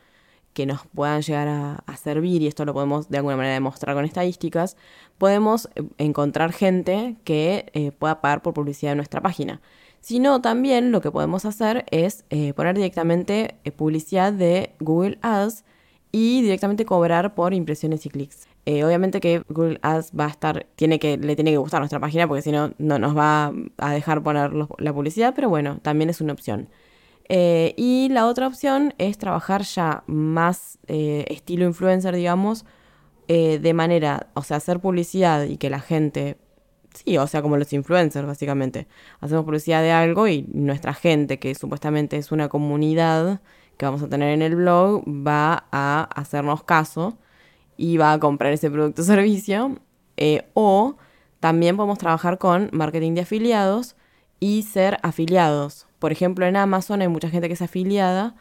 que 0.56 0.64
nos 0.64 0.86
puedan 0.94 1.20
llegar 1.20 1.48
a, 1.48 1.96
servir, 1.98 2.40
y 2.40 2.46
esto 2.46 2.64
lo 2.64 2.72
podemos 2.72 3.10
de 3.10 3.18
alguna 3.18 3.36
manera 3.36 3.54
demostrar 3.54 3.94
con 3.94 4.06
estadísticas, 4.06 4.78
podemos 5.18 5.68
eh, 5.74 5.82
encontrar 5.98 6.52
gente 6.52 7.16
que 7.24 7.66
eh, 7.74 7.92
pueda 7.92 8.22
pagar 8.22 8.40
por 8.40 8.54
publicidad 8.54 8.92
en 8.92 8.98
nuestra 8.98 9.20
página 9.20 9.60
sino 10.00 10.40
también 10.40 10.92
lo 10.92 11.00
que 11.00 11.10
podemos 11.10 11.44
hacer 11.44 11.84
es 11.90 12.24
eh, 12.30 12.52
poner 12.52 12.76
directamente 12.76 13.56
publicidad 13.76 14.32
de 14.32 14.70
Google 14.78 15.18
Ads 15.20 15.64
y 16.12 16.42
directamente 16.42 16.84
cobrar 16.84 17.34
por 17.34 17.52
impresiones 17.52 18.06
y 18.06 18.10
clics. 18.10 18.46
Obviamente 18.66 19.18
que 19.18 19.42
Google 19.48 19.80
Ads 19.82 20.12
va 20.12 20.26
a 20.26 20.28
estar, 20.28 20.66
tiene 20.76 21.00
que, 21.00 21.16
le 21.16 21.34
tiene 21.34 21.50
que 21.50 21.56
gustar 21.56 21.80
nuestra 21.80 21.98
página 21.98 22.28
porque 22.28 22.42
si 22.42 22.52
no, 22.52 22.72
no 22.78 23.00
nos 23.00 23.16
va 23.16 23.52
a 23.78 23.92
dejar 23.92 24.22
poner 24.22 24.52
la 24.52 24.92
publicidad, 24.92 25.34
pero 25.34 25.48
bueno, 25.48 25.80
también 25.82 26.08
es 26.08 26.20
una 26.20 26.34
opción. 26.34 26.68
Y 27.28 28.08
la 28.10 28.26
otra 28.26 28.46
opción 28.46 28.94
es 28.98 29.18
trabajar 29.18 29.62
ya 29.62 30.04
más 30.06 30.78
estilo 30.86 31.64
influencer, 31.64 32.14
digamos, 32.14 32.64
de 33.26 33.72
manera, 33.74 34.28
o 34.34 34.42
sea, 34.42 34.58
hacer 34.58 34.80
publicidad 34.80 35.44
y 35.44 35.56
que 35.56 35.70
la 35.70 35.80
gente 35.80 36.38
Sí, 37.04 37.18
o 37.18 37.26
sea, 37.26 37.42
como 37.42 37.58
los 37.58 37.72
influencers, 37.74 38.26
básicamente. 38.26 38.86
Hacemos 39.20 39.44
publicidad 39.44 39.82
de 39.82 39.92
algo 39.92 40.28
y 40.28 40.46
nuestra 40.52 40.94
gente, 40.94 41.38
que 41.38 41.54
supuestamente 41.54 42.16
es 42.16 42.32
una 42.32 42.48
comunidad 42.48 43.42
que 43.76 43.84
vamos 43.84 44.02
a 44.02 44.08
tener 44.08 44.30
en 44.30 44.40
el 44.42 44.56
blog, 44.56 45.04
va 45.06 45.66
a 45.72 46.08
hacernos 46.14 46.64
caso 46.64 47.18
y 47.76 47.98
va 47.98 48.12
a 48.14 48.18
comprar 48.18 48.52
ese 48.52 48.70
producto 48.70 49.02
o 49.02 49.04
servicio. 49.04 49.78
Eh, 50.16 50.48
o 50.54 50.96
también 51.40 51.76
podemos 51.76 51.98
trabajar 51.98 52.38
con 52.38 52.70
marketing 52.72 53.12
de 53.14 53.22
afiliados 53.22 53.96
y 54.40 54.62
ser 54.62 54.98
afiliados. 55.02 55.85
Por 55.98 56.12
ejemplo, 56.12 56.46
en 56.46 56.56
Amazon 56.56 57.02
hay 57.02 57.08
mucha 57.08 57.30
gente 57.30 57.48
que 57.48 57.54
es 57.54 57.62
afiliada. 57.62 58.34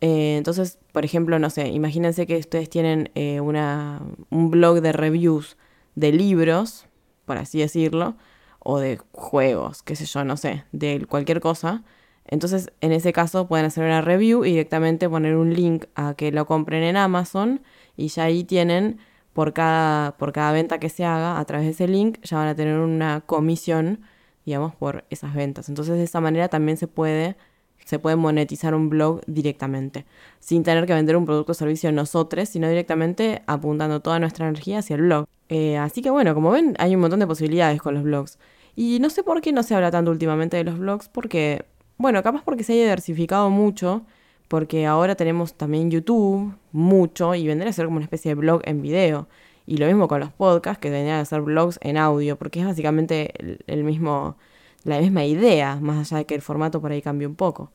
Eh, 0.00 0.36
entonces, 0.36 0.78
por 0.92 1.04
ejemplo, 1.04 1.38
no 1.38 1.50
sé, 1.50 1.68
imagínense 1.68 2.26
que 2.26 2.38
ustedes 2.38 2.68
tienen 2.70 3.10
eh, 3.14 3.40
una, 3.40 4.02
un 4.30 4.50
blog 4.50 4.80
de 4.80 4.92
reviews 4.92 5.56
de 5.94 6.12
libros 6.12 6.86
por 7.24 7.38
así 7.38 7.58
decirlo, 7.58 8.16
o 8.58 8.78
de 8.78 8.98
juegos, 9.12 9.82
qué 9.82 9.96
sé 9.96 10.06
yo, 10.06 10.24
no 10.24 10.36
sé, 10.36 10.64
de 10.72 11.04
cualquier 11.08 11.40
cosa. 11.40 11.82
Entonces, 12.26 12.70
en 12.80 12.92
ese 12.92 13.12
caso 13.12 13.48
pueden 13.48 13.66
hacer 13.66 13.84
una 13.84 14.00
review 14.00 14.44
y 14.44 14.50
directamente 14.50 15.08
poner 15.08 15.36
un 15.36 15.54
link 15.54 15.86
a 15.94 16.14
que 16.14 16.30
lo 16.30 16.46
compren 16.46 16.82
en 16.84 16.96
Amazon 16.96 17.62
y 17.96 18.08
ya 18.08 18.24
ahí 18.24 18.44
tienen 18.44 18.98
por 19.32 19.52
cada 19.54 20.16
por 20.18 20.32
cada 20.32 20.52
venta 20.52 20.78
que 20.78 20.88
se 20.88 21.04
haga 21.04 21.40
a 21.40 21.44
través 21.46 21.66
de 21.66 21.72
ese 21.72 21.88
link 21.88 22.18
ya 22.22 22.36
van 22.36 22.48
a 22.48 22.54
tener 22.54 22.78
una 22.78 23.22
comisión, 23.22 24.02
digamos, 24.44 24.74
por 24.74 25.04
esas 25.10 25.34
ventas. 25.34 25.68
Entonces, 25.68 25.96
de 25.96 26.04
esa 26.04 26.20
manera 26.20 26.48
también 26.48 26.76
se 26.76 26.88
puede 26.88 27.36
se 27.84 27.98
puede 27.98 28.16
monetizar 28.16 28.74
un 28.74 28.88
blog 28.88 29.22
directamente, 29.26 30.06
sin 30.40 30.62
tener 30.62 30.86
que 30.86 30.94
vender 30.94 31.16
un 31.16 31.26
producto 31.26 31.52
o 31.52 31.54
servicio 31.54 31.90
nosotros, 31.92 32.48
sino 32.48 32.68
directamente 32.68 33.42
apuntando 33.46 34.00
toda 34.00 34.18
nuestra 34.18 34.46
energía 34.46 34.78
hacia 34.78 34.96
el 34.96 35.02
blog. 35.02 35.26
Eh, 35.48 35.76
así 35.76 36.02
que 36.02 36.10
bueno, 36.10 36.34
como 36.34 36.50
ven, 36.50 36.74
hay 36.78 36.94
un 36.94 37.00
montón 37.00 37.20
de 37.20 37.26
posibilidades 37.26 37.80
con 37.80 37.94
los 37.94 38.02
blogs. 38.02 38.38
Y 38.74 38.98
no 39.00 39.10
sé 39.10 39.22
por 39.22 39.40
qué 39.40 39.52
no 39.52 39.62
se 39.62 39.74
habla 39.74 39.90
tanto 39.90 40.10
últimamente 40.10 40.56
de 40.56 40.64
los 40.64 40.78
blogs, 40.78 41.08
porque, 41.08 41.64
bueno, 41.98 42.22
capaz 42.22 42.42
porque 42.44 42.64
se 42.64 42.72
ha 42.72 42.76
diversificado 42.76 43.50
mucho, 43.50 44.02
porque 44.48 44.86
ahora 44.86 45.14
tenemos 45.14 45.54
también 45.54 45.90
YouTube, 45.90 46.54
mucho, 46.72 47.34
y 47.34 47.46
vendría 47.46 47.70
a 47.70 47.72
ser 47.72 47.86
como 47.86 47.96
una 47.96 48.04
especie 48.04 48.30
de 48.30 48.34
blog 48.36 48.62
en 48.64 48.82
video. 48.82 49.28
Y 49.72 49.78
lo 49.78 49.86
mismo 49.86 50.06
con 50.06 50.20
los 50.20 50.30
podcasts, 50.30 50.78
que 50.78 50.90
vendrían 50.90 51.20
a 51.20 51.24
ser 51.24 51.40
blogs 51.40 51.78
en 51.80 51.96
audio, 51.96 52.36
porque 52.36 52.60
es 52.60 52.66
básicamente 52.66 53.32
el, 53.66 53.84
mismo, 53.84 54.36
la 54.84 55.00
misma 55.00 55.24
idea, 55.24 55.78
más 55.80 56.12
allá 56.12 56.18
de 56.18 56.26
que 56.26 56.34
el 56.34 56.42
formato 56.42 56.82
por 56.82 56.92
ahí 56.92 57.00
cambie 57.00 57.26
un 57.26 57.36
poco. 57.36 57.72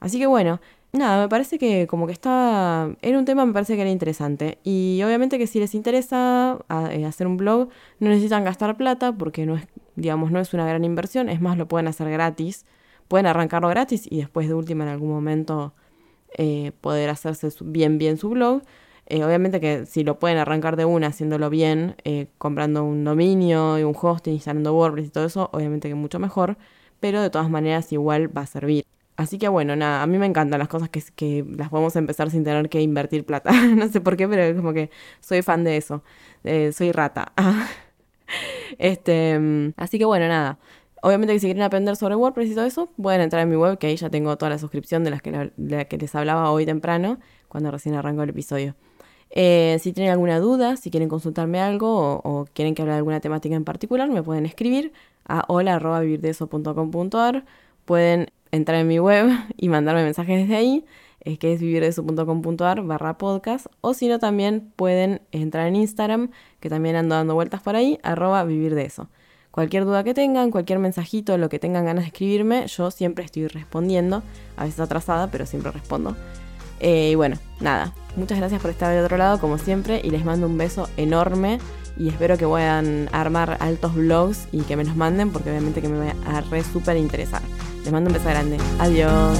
Así 0.00 0.18
que 0.18 0.26
bueno, 0.26 0.60
nada, 0.92 1.22
me 1.22 1.28
parece 1.28 1.56
que 1.60 1.86
como 1.86 2.08
que 2.08 2.12
está, 2.12 2.90
era 3.02 3.16
un 3.20 3.24
tema, 3.24 3.46
me 3.46 3.52
parece 3.52 3.76
que 3.76 3.82
era 3.82 3.90
interesante. 3.90 4.58
Y 4.64 5.00
obviamente 5.04 5.38
que 5.38 5.46
si 5.46 5.60
les 5.60 5.76
interesa 5.76 6.58
eh, 6.90 7.04
hacer 7.04 7.28
un 7.28 7.36
blog, 7.36 7.68
no 8.00 8.08
necesitan 8.08 8.42
gastar 8.42 8.76
plata 8.76 9.12
porque 9.12 9.46
no 9.46 9.54
es, 9.54 9.68
digamos, 9.94 10.32
no 10.32 10.40
es 10.40 10.52
una 10.54 10.66
gran 10.66 10.82
inversión, 10.82 11.28
es 11.28 11.40
más, 11.40 11.56
lo 11.56 11.68
pueden 11.68 11.86
hacer 11.86 12.10
gratis. 12.10 12.66
Pueden 13.06 13.26
arrancarlo 13.26 13.68
gratis 13.68 14.08
y 14.10 14.16
después 14.18 14.48
de 14.48 14.54
última 14.54 14.82
en 14.82 14.90
algún 14.90 15.10
momento 15.10 15.72
eh, 16.36 16.72
poder 16.80 17.10
hacerse 17.10 17.48
bien, 17.60 17.98
bien 17.98 18.16
su 18.16 18.28
blog. 18.30 18.62
Eh, 19.10 19.24
obviamente 19.24 19.60
que 19.60 19.86
si 19.86 20.04
lo 20.04 20.18
pueden 20.18 20.38
arrancar 20.38 20.76
de 20.76 20.84
una 20.84 21.08
haciéndolo 21.08 21.50
bien, 21.50 21.96
comprando 22.38 22.84
un 22.84 23.04
dominio 23.04 23.78
y 23.78 23.82
un 23.84 23.94
hosting, 24.00 24.34
instalando 24.34 24.74
WordPress 24.74 25.06
y 25.08 25.10
todo 25.10 25.24
eso, 25.24 25.50
obviamente 25.52 25.88
que 25.88 25.94
mucho 25.94 26.18
mejor, 26.18 26.58
pero 27.00 27.22
de 27.22 27.30
todas 27.30 27.50
maneras 27.50 27.92
igual 27.92 28.36
va 28.36 28.42
a 28.42 28.46
servir. 28.46 28.84
Así 29.18 29.36
que 29.36 29.48
bueno, 29.48 29.74
nada, 29.74 30.02
a 30.04 30.06
mí 30.06 30.16
me 30.16 30.26
encantan 30.26 30.60
las 30.60 30.68
cosas 30.68 30.88
que, 30.90 31.02
que 31.16 31.44
las 31.56 31.70
podemos 31.70 31.96
empezar 31.96 32.30
sin 32.30 32.44
tener 32.44 32.68
que 32.68 32.80
invertir 32.80 33.26
plata. 33.26 33.50
no 33.76 33.88
sé 33.88 34.00
por 34.00 34.16
qué, 34.16 34.28
pero 34.28 34.56
como 34.56 34.72
que 34.72 34.90
soy 35.20 35.42
fan 35.42 35.64
de 35.64 35.76
eso. 35.76 36.04
Eh, 36.44 36.70
soy 36.72 36.92
rata. 36.92 37.32
este, 38.78 39.72
así 39.76 39.98
que 39.98 40.04
bueno, 40.04 40.28
nada. 40.28 40.58
Obviamente 41.02 41.32
que 41.34 41.40
si 41.40 41.46
quieren 41.46 41.62
aprender 41.64 41.96
sobre 41.96 42.14
WordPress 42.14 42.50
y 42.50 42.54
todo 42.54 42.64
eso, 42.66 42.86
pueden 42.96 43.20
entrar 43.20 43.42
en 43.42 43.50
mi 43.50 43.56
web, 43.56 43.78
que 43.78 43.88
ahí 43.88 43.96
ya 43.96 44.08
tengo 44.08 44.36
toda 44.38 44.50
la 44.50 44.58
suscripción 44.58 45.02
de 45.02 45.10
las 45.10 45.20
que, 45.20 45.52
que 45.88 45.98
les 45.98 46.14
hablaba 46.14 46.50
hoy 46.52 46.64
temprano, 46.64 47.18
cuando 47.48 47.72
recién 47.72 47.96
arrancó 47.96 48.22
el 48.22 48.30
episodio. 48.30 48.76
Eh, 49.30 49.78
si 49.80 49.92
tienen 49.92 50.12
alguna 50.12 50.40
duda, 50.40 50.76
si 50.76 50.90
quieren 50.90 51.08
consultarme 51.08 51.60
algo 51.60 52.20
o, 52.24 52.46
quieren 52.52 52.74
que 52.74 52.82
hable 52.82 52.92
de 52.92 52.98
alguna 52.98 53.20
temática 53.20 53.54
en 53.54 53.64
particular, 53.64 54.08
me 54.08 54.22
pueden 54.22 54.46
escribir 54.46 54.92
a 55.26 55.44
hola.vivirdeso.com.ar. 55.48 57.44
Pueden 57.84 58.30
entrar 58.50 58.80
en 58.80 58.88
mi 58.88 58.98
web 58.98 59.28
y 59.56 59.68
mandarme 59.68 60.02
mensajes 60.04 60.40
desde 60.40 60.56
ahí, 60.56 60.84
es 61.20 61.38
que 61.38 61.52
es 61.52 61.60
vivirdeso.com.ar 61.60 62.82
barra 62.82 63.18
podcast, 63.18 63.66
o 63.80 63.94
si 63.94 64.08
no 64.08 64.18
también 64.18 64.72
pueden 64.76 65.20
entrar 65.32 65.66
en 65.66 65.76
Instagram, 65.76 66.30
que 66.60 66.68
también 66.70 66.96
ando 66.96 67.14
dando 67.14 67.34
vueltas 67.34 67.62
por 67.62 67.76
ahí, 67.76 67.98
arroba 68.02 68.44
vivir 68.44 68.74
de 68.74 68.84
eso. 68.84 69.08
Cualquier 69.50 69.84
duda 69.84 70.04
que 70.04 70.14
tengan, 70.14 70.50
cualquier 70.50 70.78
mensajito, 70.78 71.36
lo 71.36 71.48
que 71.48 71.58
tengan 71.58 71.84
ganas 71.84 72.04
de 72.04 72.08
escribirme, 72.08 72.66
yo 72.66 72.90
siempre 72.90 73.24
estoy 73.24 73.48
respondiendo, 73.48 74.22
a 74.56 74.64
veces 74.64 74.80
atrasada, 74.80 75.30
pero 75.30 75.46
siempre 75.46 75.72
respondo. 75.72 76.16
Eh, 76.80 77.10
y 77.12 77.14
bueno, 77.14 77.36
nada, 77.60 77.92
muchas 78.16 78.38
gracias 78.38 78.60
por 78.60 78.70
estar 78.70 78.94
del 78.94 79.04
otro 79.04 79.16
lado, 79.16 79.40
como 79.40 79.58
siempre, 79.58 80.00
y 80.02 80.10
les 80.10 80.24
mando 80.24 80.46
un 80.46 80.58
beso 80.58 80.88
enorme 80.96 81.58
y 81.96 82.08
espero 82.08 82.38
que 82.38 82.46
puedan 82.46 83.08
armar 83.12 83.56
altos 83.60 83.94
vlogs 83.94 84.46
y 84.52 84.60
que 84.62 84.76
me 84.76 84.84
los 84.84 84.96
manden 84.96 85.30
porque 85.30 85.50
obviamente 85.50 85.82
que 85.82 85.88
me 85.88 85.98
va 85.98 86.38
a 86.38 86.40
re 86.42 86.62
súper 86.62 86.96
interesar. 86.96 87.42
Les 87.82 87.92
mando 87.92 88.08
un 88.08 88.14
beso 88.14 88.28
grande. 88.28 88.56
Adiós. 88.78 89.38